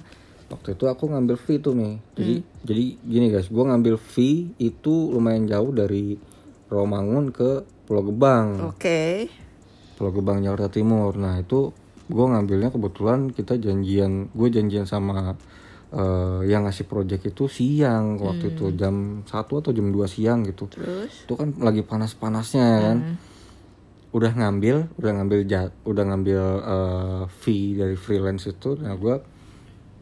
waktu 0.50 0.74
itu 0.74 0.84
aku 0.90 1.06
ngambil 1.06 1.38
fee 1.38 1.62
tuh 1.62 1.78
nih. 1.78 2.02
Jadi 2.18 2.34
jadi 2.66 2.84
gini 3.06 3.26
guys, 3.30 3.46
gua 3.46 3.70
ngambil 3.70 3.94
fee 3.94 4.58
itu 4.58 5.14
lumayan 5.14 5.46
jauh 5.46 5.70
dari 5.70 6.18
Romangun 6.66 7.30
ke 7.30 7.62
Pulau 7.86 8.10
Gebang. 8.10 8.74
Oke. 8.74 9.30
Pulau 9.94 10.10
Gebang 10.10 10.42
Jakarta 10.42 10.66
Timur. 10.66 11.14
Nah 11.14 11.38
itu 11.38 11.70
gue 12.04 12.26
ngambilnya 12.28 12.68
kebetulan 12.68 13.32
kita 13.32 13.56
janjian, 13.56 14.28
gue 14.32 14.48
janjian 14.52 14.84
sama 14.84 15.36
eh, 15.92 16.40
yang 16.48 16.68
ngasih 16.68 16.84
project 16.84 17.32
itu 17.32 17.48
siang 17.48 18.20
waktu 18.20 18.52
itu 18.52 18.74
jam 18.76 19.24
1 19.24 19.32
atau 19.32 19.72
jam 19.72 19.88
2 19.88 20.04
siang 20.04 20.44
gitu. 20.44 20.68
Terus. 20.68 21.24
Itu 21.24 21.34
kan 21.38 21.56
lagi 21.60 21.80
panas-panasnya 21.80 22.68
kan. 22.84 22.98
Udah 24.14 24.30
ngambil, 24.30 24.94
udah 24.94 25.10
ngambil 25.10 25.40
jat, 25.48 25.70
udah 25.88 26.04
ngambil 26.12 26.42
eh, 26.60 27.22
fee 27.40 27.80
dari 27.80 27.96
freelance 27.96 28.46
itu. 28.46 28.76
Nah 28.76 28.94
gue 29.00 29.16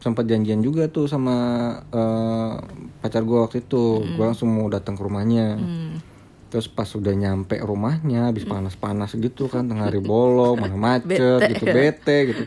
sempat 0.03 0.27
janjian 0.27 0.59
juga 0.59 0.91
tuh 0.91 1.07
sama 1.07 1.35
eh, 1.87 2.53
pacar 2.99 3.23
gue 3.23 3.39
waktu 3.39 3.63
itu. 3.63 4.03
Gue 4.19 4.25
langsung 4.27 4.51
mau 4.51 4.67
datang 4.67 4.99
ke 4.99 5.01
rumahnya. 5.07 5.55
Hmm. 5.55 6.12
Terus 6.53 6.69
pas 6.69 6.85
udah 6.85 7.17
nyampe 7.17 7.57
rumahnya 7.57 8.29
habis 8.29 8.45
panas-panas 8.45 9.17
gitu 9.17 9.49
kan 9.49 9.65
tengah 9.65 9.89
hari 9.89 9.97
bolong, 9.97 10.53
mana 10.61 10.77
macet 10.77 11.17
Bete. 11.17 11.49
gitu 11.57 11.65
bete 11.65 12.17
gitu. 12.29 12.43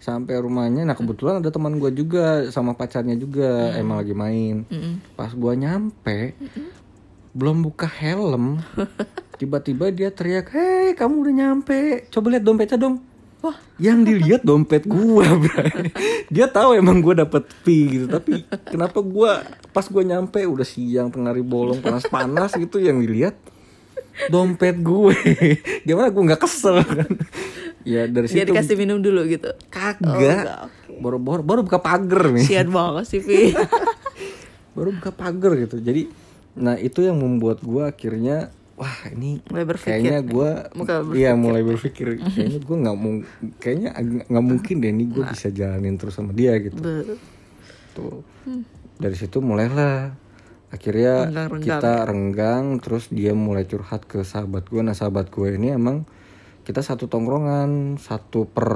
Sampai 0.00 0.40
rumahnya 0.40 0.88
nah 0.88 0.96
kebetulan 0.96 1.44
ada 1.44 1.52
teman 1.52 1.76
gua 1.76 1.92
juga 1.92 2.48
sama 2.48 2.72
pacarnya 2.72 3.20
juga 3.20 3.76
emang 3.76 4.00
lagi 4.00 4.16
main. 4.16 4.64
Mm-mm. 4.64 5.12
Pas 5.12 5.36
gua 5.36 5.52
nyampe 5.52 6.32
belum 7.36 7.60
buka 7.60 7.84
helm 7.84 8.64
tiba-tiba 9.40 9.92
dia 9.92 10.08
teriak, 10.08 10.56
"Hei, 10.56 10.96
kamu 10.96 11.20
udah 11.20 11.34
nyampe. 11.36 12.08
Coba 12.08 12.32
lihat 12.32 12.44
dompetnya 12.48 12.80
dong." 12.80 13.09
Wah. 13.40 13.56
Yang 13.80 13.98
dilihat 14.04 14.40
dompet 14.44 14.84
gua, 14.84 15.24
bray. 15.42 15.88
Dia 16.28 16.46
tahu 16.48 16.76
emang 16.76 17.00
gua 17.00 17.24
dapet 17.24 17.48
fee 17.64 17.96
gitu, 17.96 18.06
tapi 18.06 18.44
kenapa 18.68 19.00
gua 19.00 19.40
pas 19.72 19.88
gua 19.88 20.04
nyampe 20.04 20.44
udah 20.44 20.66
siang 20.68 21.08
tengah 21.08 21.32
hari 21.32 21.40
bolong 21.40 21.80
panas-panas 21.80 22.52
gitu 22.60 22.76
yang 22.76 23.00
dilihat 23.00 23.40
dompet 24.28 24.76
gue. 24.84 25.16
Gimana 25.88 26.12
gua 26.12 26.22
nggak 26.32 26.42
kesel 26.44 26.84
kan? 26.84 27.08
Ya 27.80 28.04
dari 28.04 28.28
Dia 28.28 28.44
situ 28.44 28.52
dikasih 28.52 28.76
minum 28.76 29.00
dulu 29.00 29.24
gitu. 29.24 29.48
Oh, 29.48 29.68
kagak. 29.72 30.04
enggak, 30.04 30.60
oke. 30.68 31.00
baru, 31.00 31.16
baru 31.16 31.42
baru 31.46 31.60
buka 31.64 31.80
pagar 31.80 32.28
nih. 32.36 32.44
Sian 32.44 32.68
banget 32.68 33.04
sih, 33.08 33.20
Pi. 33.24 33.56
Baru 34.76 34.94
buka 34.94 35.10
pagar 35.10 35.56
gitu. 35.58 35.80
Jadi 35.80 36.12
nah 36.54 36.76
itu 36.76 37.00
yang 37.00 37.16
membuat 37.16 37.64
gua 37.64 37.90
akhirnya 37.90 38.52
wah 38.80 38.96
ini 39.06 39.44
Mulai 39.44 39.64
berpikir. 39.66 39.92
kayaknya 39.92 40.18
gue 40.22 40.50
iya 41.12 41.36
mulai 41.36 41.60
berpikir. 41.60 42.16
Kayaknya 42.18 42.58
gue 42.58 42.76
nggak 42.78 42.96
mau 42.96 43.12
kayaknya 43.58 43.90
nggak 44.24 44.44
mungkin 44.46 44.74
deh 44.78 44.88
ini 44.88 45.04
gue 45.06 45.20
bisa 45.26 45.48
jalanin 45.50 45.94
terus 45.94 46.16
sama 46.16 46.32
dia 46.32 46.56
gitu. 46.56 46.74
Be- 46.74 47.20
tuh. 47.92 48.24
Dari 48.96 49.12
situ 49.14 49.38
mulailah. 49.38 50.16
Akhirnya 50.70 51.26
Renggang-renggang. 51.26 51.66
kita 51.76 51.92
renggang 52.04 52.64
terus 52.78 53.10
dia 53.10 53.34
mulai 53.34 53.66
curhat 53.66 54.06
ke 54.06 54.22
sahabat 54.22 54.64
gue 54.64 54.80
nah 54.80 54.94
sahabat 54.94 55.26
gue 55.28 55.52
ini 55.52 55.70
emang 55.70 56.06
kita 56.62 56.78
satu 56.78 57.04
tongkrongan 57.04 57.98
satu 57.98 58.46
per 58.46 58.70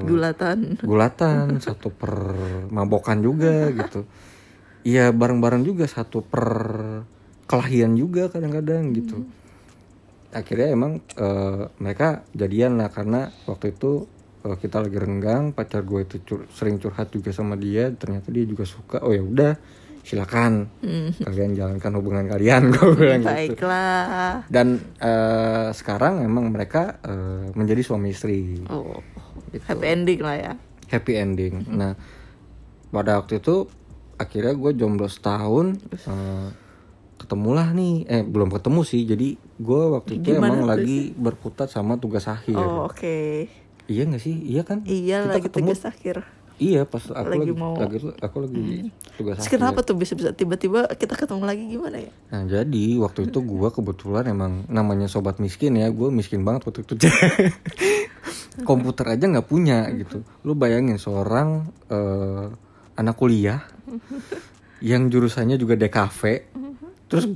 Gulatan. 0.00 0.78
gulatan 0.78 1.58
satu 1.66 1.90
per 1.90 2.12
mabokan 2.68 3.18
juga 3.18 3.68
gitu. 3.72 4.06
Iya 4.80 5.10
bareng-bareng 5.10 5.66
juga 5.66 5.84
satu 5.84 6.22
per 6.22 6.46
kelahian 7.46 7.94
juga 7.94 8.26
kadang-kadang 8.26 8.90
gitu 8.92 9.22
akhirnya 10.30 10.68
emang 10.68 10.92
eh, 11.14 11.64
mereka 11.76 12.06
jadian 12.32 12.76
lah 12.76 12.88
karena 12.88 13.30
waktu 13.44 13.72
itu 13.72 14.04
eh, 14.42 14.56
kita 14.56 14.80
lagi 14.80 14.96
renggang 14.96 15.50
pacar 15.50 15.80
gue 15.82 16.02
itu 16.02 16.16
cur- 16.20 16.46
sering 16.50 16.76
curhat 16.76 17.08
juga 17.08 17.30
sama 17.30 17.54
dia 17.54 17.88
ternyata 17.90 18.28
dia 18.28 18.44
juga 18.44 18.62
suka 18.62 19.00
oh 19.00 19.10
ya 19.10 19.22
udah 19.22 19.52
silakan 20.02 20.70
Hmm. 20.78 21.10
kalian 21.16 21.54
jalankan 21.54 21.92
hubungan 21.94 22.26
kalian 22.28 22.68
gue 22.72 22.86
bilang 22.94 23.22
gitu 23.22 23.58
Baiklah. 23.58 24.46
dan 24.46 24.66
eh, 25.00 25.68
sekarang 25.72 26.20
emang 26.20 26.46
mereka 26.48 27.00
eh, 27.00 27.50
menjadi 27.52 27.82
suami 27.82 28.10
istri 28.10 28.62
Oh, 28.66 29.02
Gitu. 29.46 29.62
happy 29.64 29.86
ending 29.86 30.20
lah 30.20 30.36
ya. 30.36 30.52
happy 30.86 31.12
ending. 31.14 31.54
Nah, 31.68 31.94
pada 32.88 33.16
waktu 33.16 33.38
itu 33.38 33.66
akhirnya 34.16 34.52
gue 34.52 34.72
jomblo 34.74 35.06
setahun, 35.06 35.78
eh, 35.88 36.48
ketemulah 37.26 37.68
nih, 37.72 38.06
eh 38.06 38.22
belum 38.22 38.48
ketemu 38.48 38.80
sih. 38.80 39.02
Jadi 39.02 39.28
gue 39.36 39.82
waktu 39.90 40.16
itu 40.16 40.30
Gimana 40.30 40.54
emang 40.54 40.62
lagi 40.64 41.10
berkutat 41.12 41.66
sama 41.66 41.98
tugas 41.98 42.24
akhir. 42.24 42.54
Oh, 42.54 42.86
oke. 42.86 43.50
Iya 43.84 44.02
gak 44.04 44.18
sih? 44.20 44.34
Iya 44.46 44.62
kan? 44.62 44.82
Iya 44.82 45.18
Kita 45.20 45.30
lagi 45.32 45.42
ketemu. 45.44 45.60
tugas 45.66 45.82
akhir. 45.84 46.16
Iya 46.56 46.82
pas 46.82 47.04
aku 47.04 47.20
Lagi 47.28 47.40
lagi, 47.42 47.52
mau- 47.52 47.76
lagi 47.76 47.96
aku 48.16 48.36
lagi 48.40 48.88
tugas 49.12 49.36
Terus 49.36 49.44
akhir. 49.44 49.58
kenapa 49.60 49.78
tuh 49.82 49.92
bisa-bisa 49.92 50.32
tiba-tiba 50.32 50.88
kita 50.88 51.12
ketemu 51.14 51.44
lagi 51.44 51.68
gimana 51.68 52.00
ya? 52.00 52.12
Nah 52.30 52.42
jadi 52.46 52.84
waktu 52.96 53.28
itu 53.28 53.38
gue 53.38 53.68
kebetulan 53.68 54.24
emang 54.24 54.64
namanya 54.66 55.04
sobat 55.04 55.36
miskin 55.36 55.76
ya, 55.76 55.90
gue 55.90 56.08
miskin 56.08 56.42
banget 56.42 56.64
waktu 56.64 56.80
itu. 56.80 56.96
Komputer 58.64 59.04
aja 59.10 59.24
nggak 59.28 59.44
punya 59.44 59.84
gitu. 59.92 60.24
Lu 60.42 60.56
bayangin 60.56 60.96
seorang 60.96 61.48
eh, 61.86 62.48
anak 62.96 63.14
kuliah 63.14 63.60
yang 64.82 65.08
jurusannya 65.08 65.56
juga 65.56 65.76
DKV, 65.76 66.20
terus 67.06 67.30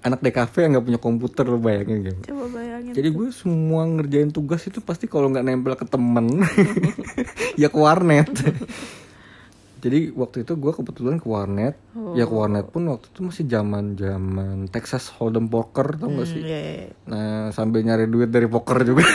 anak 0.00 0.24
DKV 0.24 0.54
yang 0.56 0.70
nggak 0.76 0.86
punya 0.86 1.00
komputer 1.00 1.44
lu 1.48 1.60
bayangin 1.60 2.08
gitu. 2.08 2.20
Coba 2.32 2.60
bayangin. 2.60 2.92
Jadi 2.96 3.08
gue 3.12 3.28
semua 3.32 3.84
ngerjain 3.84 4.30
tugas 4.32 4.64
itu 4.64 4.80
pasti 4.80 5.04
kalau 5.10 5.28
nggak 5.28 5.44
nempel 5.44 5.76
ke 5.76 5.84
temen, 5.84 6.40
ya 7.60 7.68
ke 7.68 7.78
warnet. 7.78 8.30
Jadi 9.86 10.10
waktu 10.16 10.42
itu 10.42 10.56
gue 10.56 10.72
kebetulan 10.72 11.20
ke 11.20 11.28
warnet, 11.28 11.76
ya 12.16 12.24
ke 12.26 12.34
warnet 12.34 12.66
pun 12.72 12.88
waktu 12.90 13.06
itu 13.12 13.20
masih 13.22 13.44
zaman 13.46 13.94
zaman 13.94 14.66
Texas 14.72 15.12
Hold'em 15.14 15.46
poker 15.46 16.00
tau 16.00 16.10
gak 16.10 16.26
sih? 16.26 16.42
Hmm, 16.42 16.48
iya, 16.48 16.58
iya. 16.58 16.88
Nah 17.06 17.54
sambil 17.54 17.86
nyari 17.86 18.10
duit 18.10 18.32
dari 18.32 18.50
poker 18.50 18.82
juga. 18.82 19.06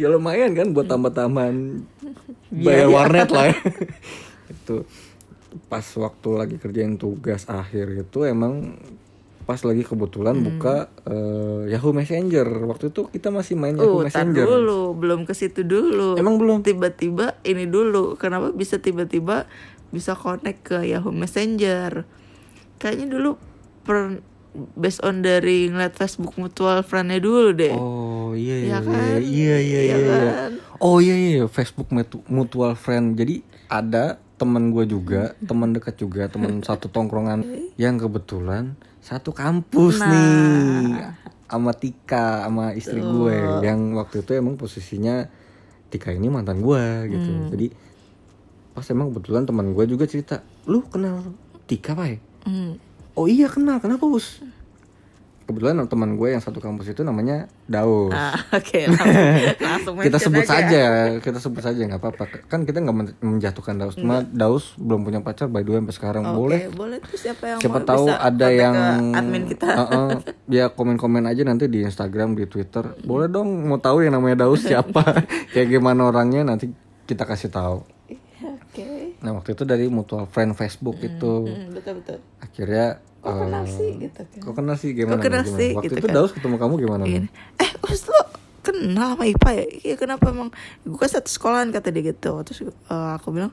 ya 0.00 0.10
lumayan 0.10 0.58
kan 0.58 0.74
buat 0.74 0.90
tambah-tambahan 0.90 1.86
bayar 2.50 2.88
warnet 2.90 3.30
lah 3.30 3.52
ya. 3.52 3.56
itu 4.48 4.82
pas 5.64 5.84
waktu 5.96 6.28
lagi 6.30 6.56
kerjain 6.56 6.94
tugas 6.94 7.44
akhir 7.44 7.88
itu 7.98 8.18
emang 8.22 8.76
pas 9.42 9.56
lagi 9.58 9.80
kebetulan 9.80 10.36
buka 10.36 10.76
eh, 11.02 11.72
Yahoo 11.72 11.90
Messenger 11.90 12.44
waktu 12.64 12.88
itu 12.88 13.08
kita 13.08 13.28
masih 13.28 13.54
main 13.54 13.72
Yahoo 13.74 13.98
Uh, 13.98 14.04
tar 14.04 14.28
Messenger 14.28 14.44
dulu, 14.46 14.80
belum 14.94 15.24
ke 15.24 15.32
situ 15.32 15.62
dulu. 15.62 16.14
emang 16.14 16.36
belum 16.36 16.60
tiba-tiba 16.60 17.40
ini 17.42 17.64
dulu 17.64 18.14
kenapa 18.14 18.50
bisa 18.50 18.76
tiba-tiba 18.76 19.48
bisa 19.88 20.12
connect 20.12 20.60
ke 20.66 20.84
Yahoo 20.84 21.08
Messenger 21.10 22.04
kayaknya 22.76 23.08
dulu 23.10 23.40
per 23.82 24.20
based 24.74 25.00
on 25.00 25.20
dari 25.20 25.66
ngeliat 25.66 25.92
Facebook 25.92 26.36
mutual 26.36 26.82
friendnya 26.82 27.16
dulu 27.16 27.52
deh 27.52 27.72
Oh 27.72 28.06
iya 28.30 28.56
iya 28.58 28.68
Iya 28.68 28.76
iya 28.76 28.80
kan? 28.82 28.92
iya 28.92 29.16
iya 29.16 29.56
Iya 29.58 29.80
iya, 29.80 29.96
iya. 29.96 30.32
kan? 30.36 30.52
Oh 30.78 30.98
iya 30.98 31.16
iya 31.16 31.44
Facebook 31.46 31.88
mutu- 31.88 32.20
mutual 32.28 32.74
friend. 32.74 33.16
Jadi 33.16 33.40
ada 33.66 34.20
teman 34.38 34.70
gue 34.70 34.86
juga, 34.86 35.34
teman 35.42 35.74
dekat 35.74 35.98
juga, 35.98 36.30
teman 36.30 36.62
satu 36.62 36.86
tongkrongan 36.86 37.42
yang 37.82 37.98
kebetulan 37.98 38.78
satu 39.02 39.34
kampus 39.34 39.98
Nah. 39.98 40.08
nih 40.08 40.94
sama 41.48 41.72
Tika 41.72 42.44
sama 42.44 42.76
istri 42.76 43.00
gue 43.00 43.36
yang 43.64 43.96
waktu 43.96 44.20
itu 44.20 44.36
emang 44.36 44.54
posisinya 44.60 45.26
Tika 45.88 46.12
ini 46.12 46.28
mantan 46.28 46.60
gue 46.60 46.84
gitu. 47.08 47.30
Hmm. 47.32 47.48
Jadi 47.50 47.66
pas 48.76 48.84
emang 48.92 49.10
kebetulan 49.10 49.42
teman 49.48 49.74
gue 49.74 49.84
juga 49.88 50.04
cerita, 50.06 50.44
lu 50.68 50.84
kenal 50.86 51.34
Tika 51.66 51.96
pak? 51.96 52.20
Hmm. 52.46 52.78
Oh 53.18 53.26
iya 53.26 53.50
kenal, 53.50 53.82
kenapa 53.82 54.06
us? 54.06 54.38
Kebetulan 55.48 55.80
teman 55.88 56.12
gue 56.14 56.28
yang 56.28 56.38
satu 56.38 56.60
kampus 56.60 56.92
itu 56.92 57.00
namanya 57.00 57.48
Daus. 57.64 58.12
Ah, 58.12 58.36
oke 58.52 58.80
langsung, 58.84 59.16
langsung 59.58 59.94
kita 60.04 60.20
sebut 60.20 60.44
aja. 60.44 60.52
saja, 60.60 60.82
kita 61.18 61.38
sebut 61.40 61.62
saja 61.62 61.80
nggak 61.80 61.96
apa-apa. 61.96 62.24
Kan 62.44 62.62
kita 62.62 62.78
nggak 62.78 62.92
men- 62.94 63.16
menjatuhkan 63.18 63.74
Daus. 63.74 63.96
Cuma 63.96 64.20
Daus 64.22 64.76
belum 64.76 65.02
punya 65.02 65.18
pacar 65.18 65.48
by 65.48 65.64
the 65.64 65.72
way 65.72 65.80
sampai 65.80 65.96
sekarang. 65.96 66.22
Oke, 66.22 66.36
Boleh. 66.36 66.60
boleh 66.68 67.00
tuh 67.00 67.16
siapa 67.16 67.44
yang 67.48 67.58
Siapa 67.58 67.80
mau 67.80 67.88
tahu 67.88 68.04
bisa 68.06 68.20
ada 68.20 68.46
yang 68.46 68.76
admin 69.10 69.48
kita 69.48 69.66
Heeh, 69.80 70.08
ya 70.52 70.64
komen-komen 70.68 71.24
aja 71.24 71.40
nanti 71.42 71.64
di 71.64 71.80
Instagram, 71.80 72.36
di 72.36 72.44
Twitter. 72.44 72.84
Boleh 73.00 73.26
dong 73.26 73.48
mau 73.64 73.80
tahu 73.80 74.04
yang 74.04 74.12
namanya 74.14 74.44
Daus 74.44 74.60
siapa, 74.62 75.00
kayak 75.48 75.68
gimana 75.70 76.12
orangnya 76.12 76.44
nanti 76.44 76.68
kita 77.02 77.24
kasih 77.24 77.48
tahu. 77.48 77.88
oke 78.38 78.86
Nah 79.18 79.32
waktu 79.32 79.50
itu 79.50 79.64
dari 79.64 79.88
mutual 79.88 80.24
friend 80.24 80.52
Facebook 80.52 81.00
itu 81.00 81.48
Hmm, 81.48 81.72
betul 81.72 81.98
betul 81.98 82.18
akhirnya 82.38 83.00
kok 83.18 83.34
eh, 83.34 83.38
kenal 83.42 83.64
sih 83.66 83.90
gitu 83.98 84.20
kan 84.22 84.40
Kok 84.46 84.54
kenal 84.54 84.76
sih 84.78 84.90
gimana? 84.94 85.18
Kok 85.18 85.24
kenal 85.26 85.42
gimana? 85.42 85.58
sih, 85.58 85.70
Waktu 85.74 85.86
gitu 85.90 85.94
itu 85.98 86.06
kan. 86.06 86.14
Daus 86.14 86.30
ketemu 86.30 86.56
kamu 86.56 86.74
gimana? 86.78 87.02
Gini, 87.02 87.28
eh 87.58 87.70
us 87.90 88.02
lo 88.06 88.20
kenal 88.62 89.16
sama 89.16 89.24
Ipa 89.24 89.50
ya 89.56 89.64
iya 89.64 89.94
kenapa 89.96 90.28
emang 90.28 90.52
gue 90.84 90.98
kan 90.98 91.08
satu 91.08 91.28
sekolahan 91.30 91.72
kata 91.72 91.88
dia 91.88 92.12
gitu 92.12 92.32
terus 92.44 92.58
eh, 92.68 93.10
aku 93.16 93.32
bilang 93.32 93.52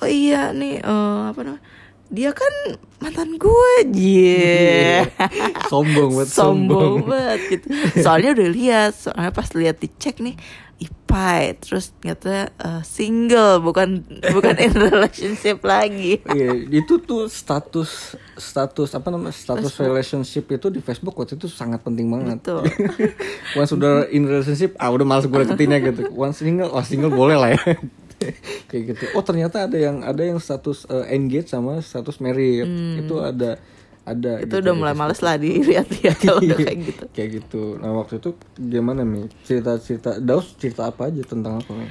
oh 0.00 0.08
iya 0.08 0.52
nih 0.52 0.84
eh, 0.84 1.22
apa 1.32 1.40
namanya 1.40 1.64
dia 2.10 2.34
kan 2.34 2.54
mantan 2.98 3.38
gue 3.38 3.72
yeah. 3.94 5.06
sombong 5.70 6.10
banget, 6.18 6.28
sombong 6.34 7.06
banget 7.06 7.40
gitu 7.54 7.66
soalnya 8.02 8.34
udah 8.34 8.48
lihat 8.50 8.92
soalnya 8.98 9.30
pas 9.30 9.48
lihat 9.54 9.78
dicek 9.78 10.18
nih 10.18 10.34
Ipai 10.80 11.60
terus 11.60 11.92
ternyata 12.00 12.48
eh, 12.56 12.82
single 12.82 13.60
bukan 13.60 14.00
bukan 14.32 14.56
in 14.56 14.72
relationship 14.88 15.60
lagi 15.60 16.24
Iya, 16.24 16.56
itu 16.72 16.96
tuh 17.04 17.28
status 17.28 18.16
status 18.40 18.96
apa 18.96 19.12
namanya 19.12 19.36
status 19.36 19.76
relationship 19.76 20.48
itu 20.48 20.72
di 20.72 20.80
Facebook 20.80 21.12
waktu 21.12 21.36
itu 21.36 21.46
sangat 21.46 21.84
penting 21.84 22.08
banget. 22.08 22.40
Betul. 22.40 22.64
Once 23.58 23.70
sudah 23.70 24.08
in 24.08 24.24
relationship, 24.24 24.72
ah 24.80 24.88
udah 24.88 25.04
males 25.04 25.28
gue 25.28 25.38
deketinnya 25.44 25.78
gitu. 25.84 26.08
Once 26.16 26.40
single, 26.40 26.72
oh 26.72 26.80
single 26.80 27.12
boleh 27.12 27.36
lah 27.36 27.50
ya. 27.52 27.60
Kayak 28.68 28.82
gitu. 28.96 29.04
Oh 29.12 29.24
ternyata 29.24 29.68
ada 29.68 29.76
yang 29.76 30.00
ada 30.00 30.22
yang 30.24 30.40
status 30.40 30.88
eh, 30.88 31.12
engage 31.12 31.52
sama 31.52 31.84
status 31.84 32.20
married. 32.24 32.64
Itu 33.04 33.20
ada 33.20 33.60
ada. 34.02 34.30
Hmm. 34.32 34.42
gitu 34.42 34.48
itu 34.48 34.62
udah 34.62 34.74
mulai 34.74 34.94
males 34.94 35.20
lah 35.20 35.36
dilihat-lihat 35.36 36.16
kalau 36.18 36.40
udah 36.40 36.58
kayak 36.62 36.78
gitu 36.82 37.04
kayak 37.10 37.30
gitu. 37.36 37.62
Nah 37.76 37.92
waktu 37.94 38.16
itu 38.16 38.30
gimana 38.56 39.02
nih 39.02 39.28
cerita 39.42 39.76
cerita 39.76 40.16
Daus 40.16 40.54
cerita 40.54 40.86
apa 40.86 41.06
aja 41.06 41.22
tentang 41.22 41.58
apa? 41.58 41.70
nih? 41.74 41.90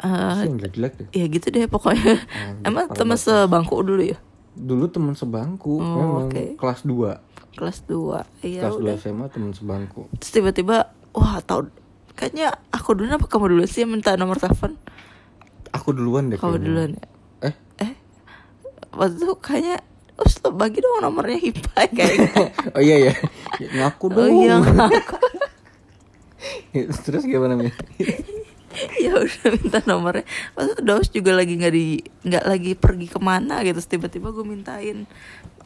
Sih 0.00 0.46
yang 0.46 0.56
jelek 0.56 0.92
deh. 0.96 1.08
ya 1.12 1.24
gitu 1.26 1.46
deh 1.48 1.66
pokoknya 1.66 2.24
emang 2.68 2.88
teman 2.88 3.14
sebangku 3.14 3.78
dulu 3.78 4.00
ya 4.02 4.16
Dulu 4.50 4.88
teman 4.88 5.12
sebangku, 5.12 5.76
Oh, 5.76 5.84
memang 5.94 6.26
oke. 6.26 6.56
kelas 6.56 6.82
2 6.82 7.20
kelas 7.52 7.78
2 7.84 8.24
iya 8.42 8.64
kelas 8.64 8.76
udah 8.76 8.94
2 8.96 8.98
SMA 8.98 9.26
teman 9.28 9.52
sebangku 9.52 10.08
terus 10.16 10.32
tiba-tiba 10.32 10.88
wah 11.12 11.38
tau 11.40 11.68
kayaknya 12.12 12.48
aku 12.70 12.94
dulu 12.94 13.12
apa 13.12 13.26
kamu 13.26 13.52
dulu 13.52 13.64
sih 13.64 13.84
minta 13.84 14.14
nomor 14.14 14.36
telepon 14.36 14.80
aku 15.70 15.92
duluan 15.92 16.28
deh 16.28 16.36
kamu 16.36 16.56
duluan 16.58 16.90
ya 16.94 17.06
eh 17.42 17.54
eh 17.78 17.92
waktu 18.90 19.20
itu 19.20 19.34
kayaknya 19.36 19.84
Us 20.20 20.36
lo 20.40 20.52
bagi 20.52 20.78
dong 20.78 21.00
nomornya 21.00 21.38
Hipa 21.40 21.88
kayak 21.88 22.18
oh 22.76 22.82
iya 22.82 22.96
ya 23.08 23.14
ngaku 23.74 24.06
Oh 24.12 24.16
dong. 24.20 24.32
iya 24.44 24.56
terus 27.04 27.24
gimana 27.24 27.56
mi? 27.56 27.70
Ya 29.02 29.18
udah 29.18 29.50
minta 29.50 29.82
nomornya. 29.82 30.22
Waktu 30.54 30.78
itu 30.78 30.82
Daus 30.86 31.08
juga 31.10 31.34
lagi 31.34 31.58
nggak 31.58 31.74
di 31.74 31.98
nggak 32.22 32.44
lagi 32.46 32.72
pergi 32.78 33.10
ke 33.10 33.18
mana 33.18 33.66
gitu. 33.66 33.82
Tiba-tiba 33.82 34.30
gue 34.30 34.46
mintain 34.46 35.10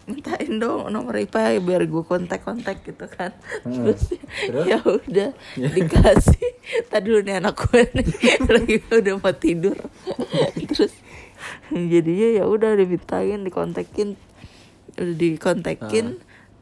mintain 0.08 0.50
dong 0.56 0.88
nomor 0.88 1.12
IPA 1.12 1.60
biar 1.60 1.84
gue 1.84 2.00
kontak-kontak 2.00 2.80
gitu 2.80 3.04
kan. 3.04 3.36
Terus, 3.60 4.08
Terus? 4.48 4.64
ya 4.64 4.80
udah 4.80 5.30
dikasih. 5.52 6.48
Tadi 6.88 7.04
dulu 7.04 7.20
nih 7.20 7.44
anak 7.44 7.54
gue 7.60 7.84
nih 7.92 8.06
lagi 8.48 8.76
udah 8.88 9.14
mau 9.20 9.34
tidur. 9.36 9.76
Terus 10.64 10.96
jadinya 11.70 12.28
ya 12.40 12.44
udah 12.48 12.72
dimintain 12.72 13.44
dikontakin 13.44 14.16
udah 14.96 15.16
dikontakin 15.16 16.06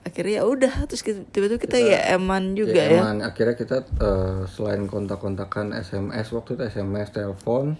akhirnya 0.03 0.35
ya 0.35 0.45
udah 0.45 0.75
terus 0.85 1.01
kita- 1.01 1.23
tiba-tiba 1.29 1.59
kita, 1.59 1.79
ya 1.79 1.99
eman 2.13 2.53
juga 2.53 2.75
ya, 2.75 2.99
emang 2.99 3.23
akhirnya 3.23 3.55
kita 3.55 3.77
eh, 3.97 4.41
selain 4.47 4.85
kontak-kontakan 4.85 5.71
SMS 5.73 6.27
waktu 6.29 6.55
itu 6.55 6.63
SMS 6.67 7.13
telepon 7.13 7.79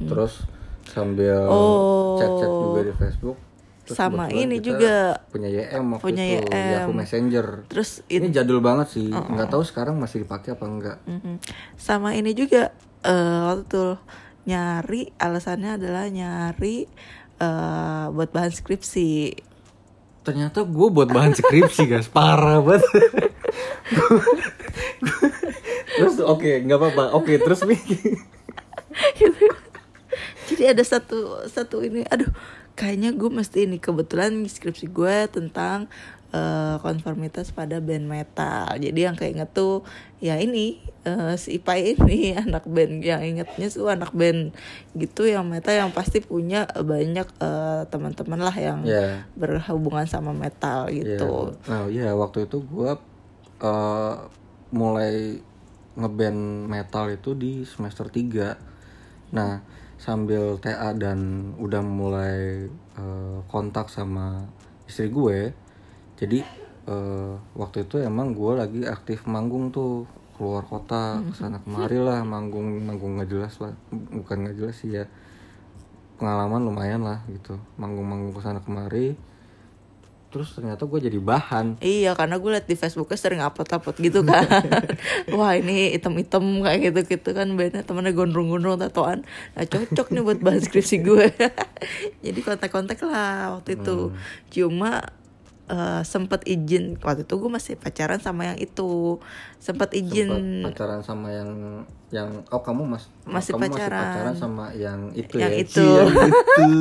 terus 0.00 0.46
sambil. 0.86 1.44
Oh. 1.44 2.14
chat-chat 2.14 2.46
juga 2.48 2.80
di 2.82 2.94
Facebook 2.94 3.38
Terus 3.84 4.00
Sama 4.00 4.30
ini 4.30 4.56
kita 4.56 4.68
juga. 4.70 4.96
punya 5.28 5.44
YM 5.46 5.84
waktu 5.92 6.04
Punya 6.06 6.24
itu 6.24 6.40
YM. 6.46 6.72
Yahoo 6.72 6.92
Messenger 6.94 7.46
terus 7.66 7.90
ini 8.06 8.30
jadul 8.30 8.60
banget 8.60 8.88
sih 8.90 9.12
nggak 9.12 9.44
tahu 9.46 9.60
sekarang 9.60 9.98
masih 9.98 10.24
dipakai 10.24 10.52
apa 10.52 10.64
enggak 10.64 10.96
Mhm. 11.04 11.36
Sama 11.74 12.12
ini 12.12 12.32
juga 12.32 12.72
eh 13.02 13.12
waktu 13.44 13.60
itu 13.62 13.84
nyari 14.44 15.12
alasannya 15.18 15.76
adalah 15.76 16.08
nyari 16.08 16.88
eh 17.36 18.04
buat 18.08 18.30
bahan 18.30 18.52
skripsi. 18.52 19.10
Ternyata 20.24 20.64
gue 20.64 20.88
buat 20.88 21.12
bahan 21.12 21.36
skripsi 21.36 21.84
guys. 21.84 22.08
Parah 22.08 22.64
banget. 22.64 22.82
Terus 25.94 26.18
oke 26.24 26.64
nggak 26.64 26.78
apa-apa. 26.80 27.04
Oke 27.14 27.36
terus 27.36 27.62
nih. 27.68 27.78
Jadi 30.44 30.62
ada 30.68 30.84
satu 30.84 31.44
satu 31.48 31.80
ini, 31.80 32.04
aduh, 32.08 32.28
kayaknya 32.76 33.16
gue 33.16 33.30
mesti 33.32 33.64
ini 33.64 33.80
kebetulan 33.80 34.44
skripsi 34.44 34.92
gue 34.92 35.16
tentang 35.32 35.88
eh, 36.34 36.76
konformitas 36.82 37.54
pada 37.54 37.78
band 37.78 38.10
metal. 38.10 38.74
Jadi 38.74 39.00
yang 39.06 39.14
kayak 39.14 39.38
inget 39.38 39.50
tuh 39.54 39.86
ya 40.18 40.34
ini 40.42 40.82
eh, 41.06 41.38
si 41.38 41.62
Ipai 41.62 41.94
ini 41.94 42.34
anak 42.44 42.66
band 42.66 43.06
yang 43.06 43.22
ingetnya 43.22 43.70
tuh 43.70 43.86
anak 43.86 44.10
band 44.10 44.50
gitu 44.98 45.30
yang 45.30 45.46
metal 45.46 45.70
yang 45.70 45.94
pasti 45.94 46.18
punya 46.18 46.66
banyak 46.66 47.28
eh, 47.38 47.82
teman-teman 47.86 48.40
lah 48.42 48.56
yang 48.58 48.82
ya 48.82 49.22
berhubungan 49.38 50.10
sama 50.10 50.34
metal 50.34 50.90
gitu. 50.90 51.54
Nah, 51.70 51.86
iya 51.86 52.10
waktu 52.18 52.50
itu 52.50 52.58
gua 52.66 52.98
eh, 53.62 54.14
mulai 54.74 55.38
ngeband 55.94 56.66
metal 56.66 57.06
itu 57.14 57.38
di 57.38 57.62
semester 57.62 58.10
3. 58.10 58.58
Nah, 59.34 59.62
sambil 59.98 60.58
TA 60.58 60.90
dan 60.94 61.52
udah 61.58 61.82
mulai 61.82 62.66
eh, 62.98 63.38
kontak 63.46 63.88
sama 63.88 64.50
istri 64.90 65.08
gue. 65.08 65.54
Jadi 66.14 66.40
eh, 66.86 67.34
waktu 67.58 67.88
itu 67.88 67.98
emang 67.98 68.36
gue 68.36 68.52
lagi 68.54 68.80
aktif 68.86 69.26
manggung 69.26 69.74
tuh 69.74 70.06
keluar 70.34 70.66
kota 70.66 71.22
ke 71.30 71.34
sana 71.38 71.62
kemari 71.62 71.94
lah 71.94 72.26
manggung 72.26 72.82
manggung 72.82 73.22
nggak 73.22 73.30
jelas 73.30 73.54
lah 73.62 73.70
bukan 73.90 74.36
nggak 74.46 74.56
jelas 74.58 74.76
sih 74.78 74.90
ya. 74.90 75.06
Pengalaman 76.18 76.62
lumayan 76.62 77.02
lah 77.02 77.26
gitu 77.26 77.58
manggung-manggung 77.74 78.34
ke 78.38 78.42
sana 78.42 78.62
kemari. 78.62 79.18
Terus 80.34 80.50
ternyata 80.50 80.82
gue 80.90 80.98
jadi 80.98 81.18
bahan. 81.22 81.78
Iya 81.78 82.18
karena 82.18 82.42
gue 82.42 82.50
liat 82.58 82.66
di 82.66 82.74
Facebooknya 82.74 83.18
sering 83.18 83.38
upload-upload 83.38 83.96
gitu 84.02 84.26
kan. 84.26 84.42
Wah 85.38 85.54
ini 85.54 85.94
item-item 85.94 86.66
kayak 86.66 86.90
gitu-gitu 86.90 87.30
kan 87.38 87.54
Bandnya 87.54 87.86
temennya 87.86 88.10
gondrong-gondrong 88.10 88.82
tatoan. 88.82 89.22
Nah 89.54 89.62
cocok 89.62 90.10
nih 90.10 90.22
buat 90.26 90.38
bahan 90.42 90.58
skripsi 90.58 91.06
gue 91.06 91.26
Jadi 92.26 92.40
kontak-kontak 92.42 92.98
lah 93.06 93.58
waktu 93.58 93.78
itu. 93.78 94.10
Cuma 94.50 95.06
eh, 95.68 96.02
sempet 96.04 96.44
izin 96.44 97.00
waktu 97.00 97.24
itu 97.24 97.34
gue 97.36 97.50
masih 97.50 97.74
pacaran 97.76 98.20
sama 98.20 98.52
yang 98.52 98.58
itu. 98.58 99.18
Sempet 99.60 99.96
izin. 99.96 100.30
Sempat 100.62 100.76
pacaran 100.76 101.00
sama 101.00 101.28
yang 101.32 101.50
yang 102.14 102.30
oh 102.54 102.62
kamu 102.62 102.86
mas 102.86 103.10
Masih 103.26 103.58
kamu 103.58 103.66
pacaran. 103.66 103.98
masih 103.98 104.12
pacaran. 104.14 104.34
sama 104.38 104.64
yang 104.76 105.00
itu 105.18 105.34
Yang 105.34 105.52
ya 105.52 105.58
itu. 105.58 105.86
Cie, 105.86 105.98
yang 106.14 106.30
itu. 106.30 106.72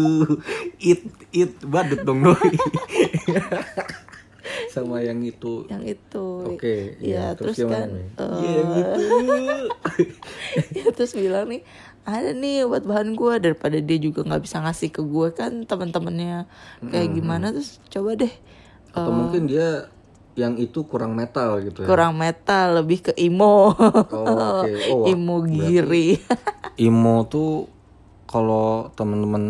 It 0.78 1.02
it 1.34 1.52
badut 1.66 2.02
dong 2.06 2.22
doi. 2.22 2.38
Sama 4.68 5.00
yang 5.00 5.24
itu. 5.24 5.64
Yang 5.72 5.98
itu. 5.98 6.28
Oke, 6.44 7.00
ya 7.00 7.00
iya, 7.00 7.26
terus, 7.38 7.56
terus 7.56 7.72
kan 7.72 7.88
nih? 7.88 8.08
yang 8.44 8.70
itu. 8.76 9.04
ya 10.84 10.86
terus 10.92 11.14
bilang 11.16 11.48
nih 11.48 11.62
ada 12.04 12.36
nih 12.36 12.68
buat 12.68 12.84
bahan 12.84 13.16
gue 13.16 13.34
daripada 13.40 13.80
dia 13.80 13.96
juga 13.96 14.28
nggak 14.28 14.44
bisa 14.44 14.60
ngasih 14.60 14.92
ke 14.92 15.02
gue 15.08 15.28
kan 15.32 15.64
teman-temannya 15.64 16.44
kayak 16.92 17.16
gimana 17.16 17.56
terus 17.56 17.80
coba 17.88 18.20
deh 18.20 18.34
atau 18.94 19.10
mungkin 19.10 19.46
dia 19.46 19.90
yang 20.34 20.56
itu 20.56 20.82
kurang 20.84 21.14
metal 21.14 21.58
gitu 21.60 21.82
ya? 21.82 21.88
Kurang 21.88 22.14
metal 22.16 22.80
lebih 22.80 23.04
ke 23.04 23.14
imo 23.16 23.70
oke. 23.70 24.10
Oh, 24.88 25.06
imo 25.06 25.42
berarti- 25.42 25.54
giri. 25.60 26.08
imo 26.80 27.26
tuh 27.26 27.70
kalau 28.26 28.90
teman-teman 28.92 29.44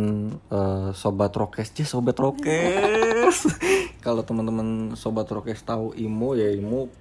eh, 0.46 0.90
sobat 0.92 1.32
rokes 1.32 1.72
aja 1.72 1.84
sobat 1.86 2.18
rokes. 2.18 3.48
Kalau 4.04 4.20
teman-teman 4.22 4.68
sobat 4.94 5.24
rokes 5.26 5.64
tahu 5.64 5.96
imo 5.96 6.36
ya 6.36 6.52
imo 6.52 6.92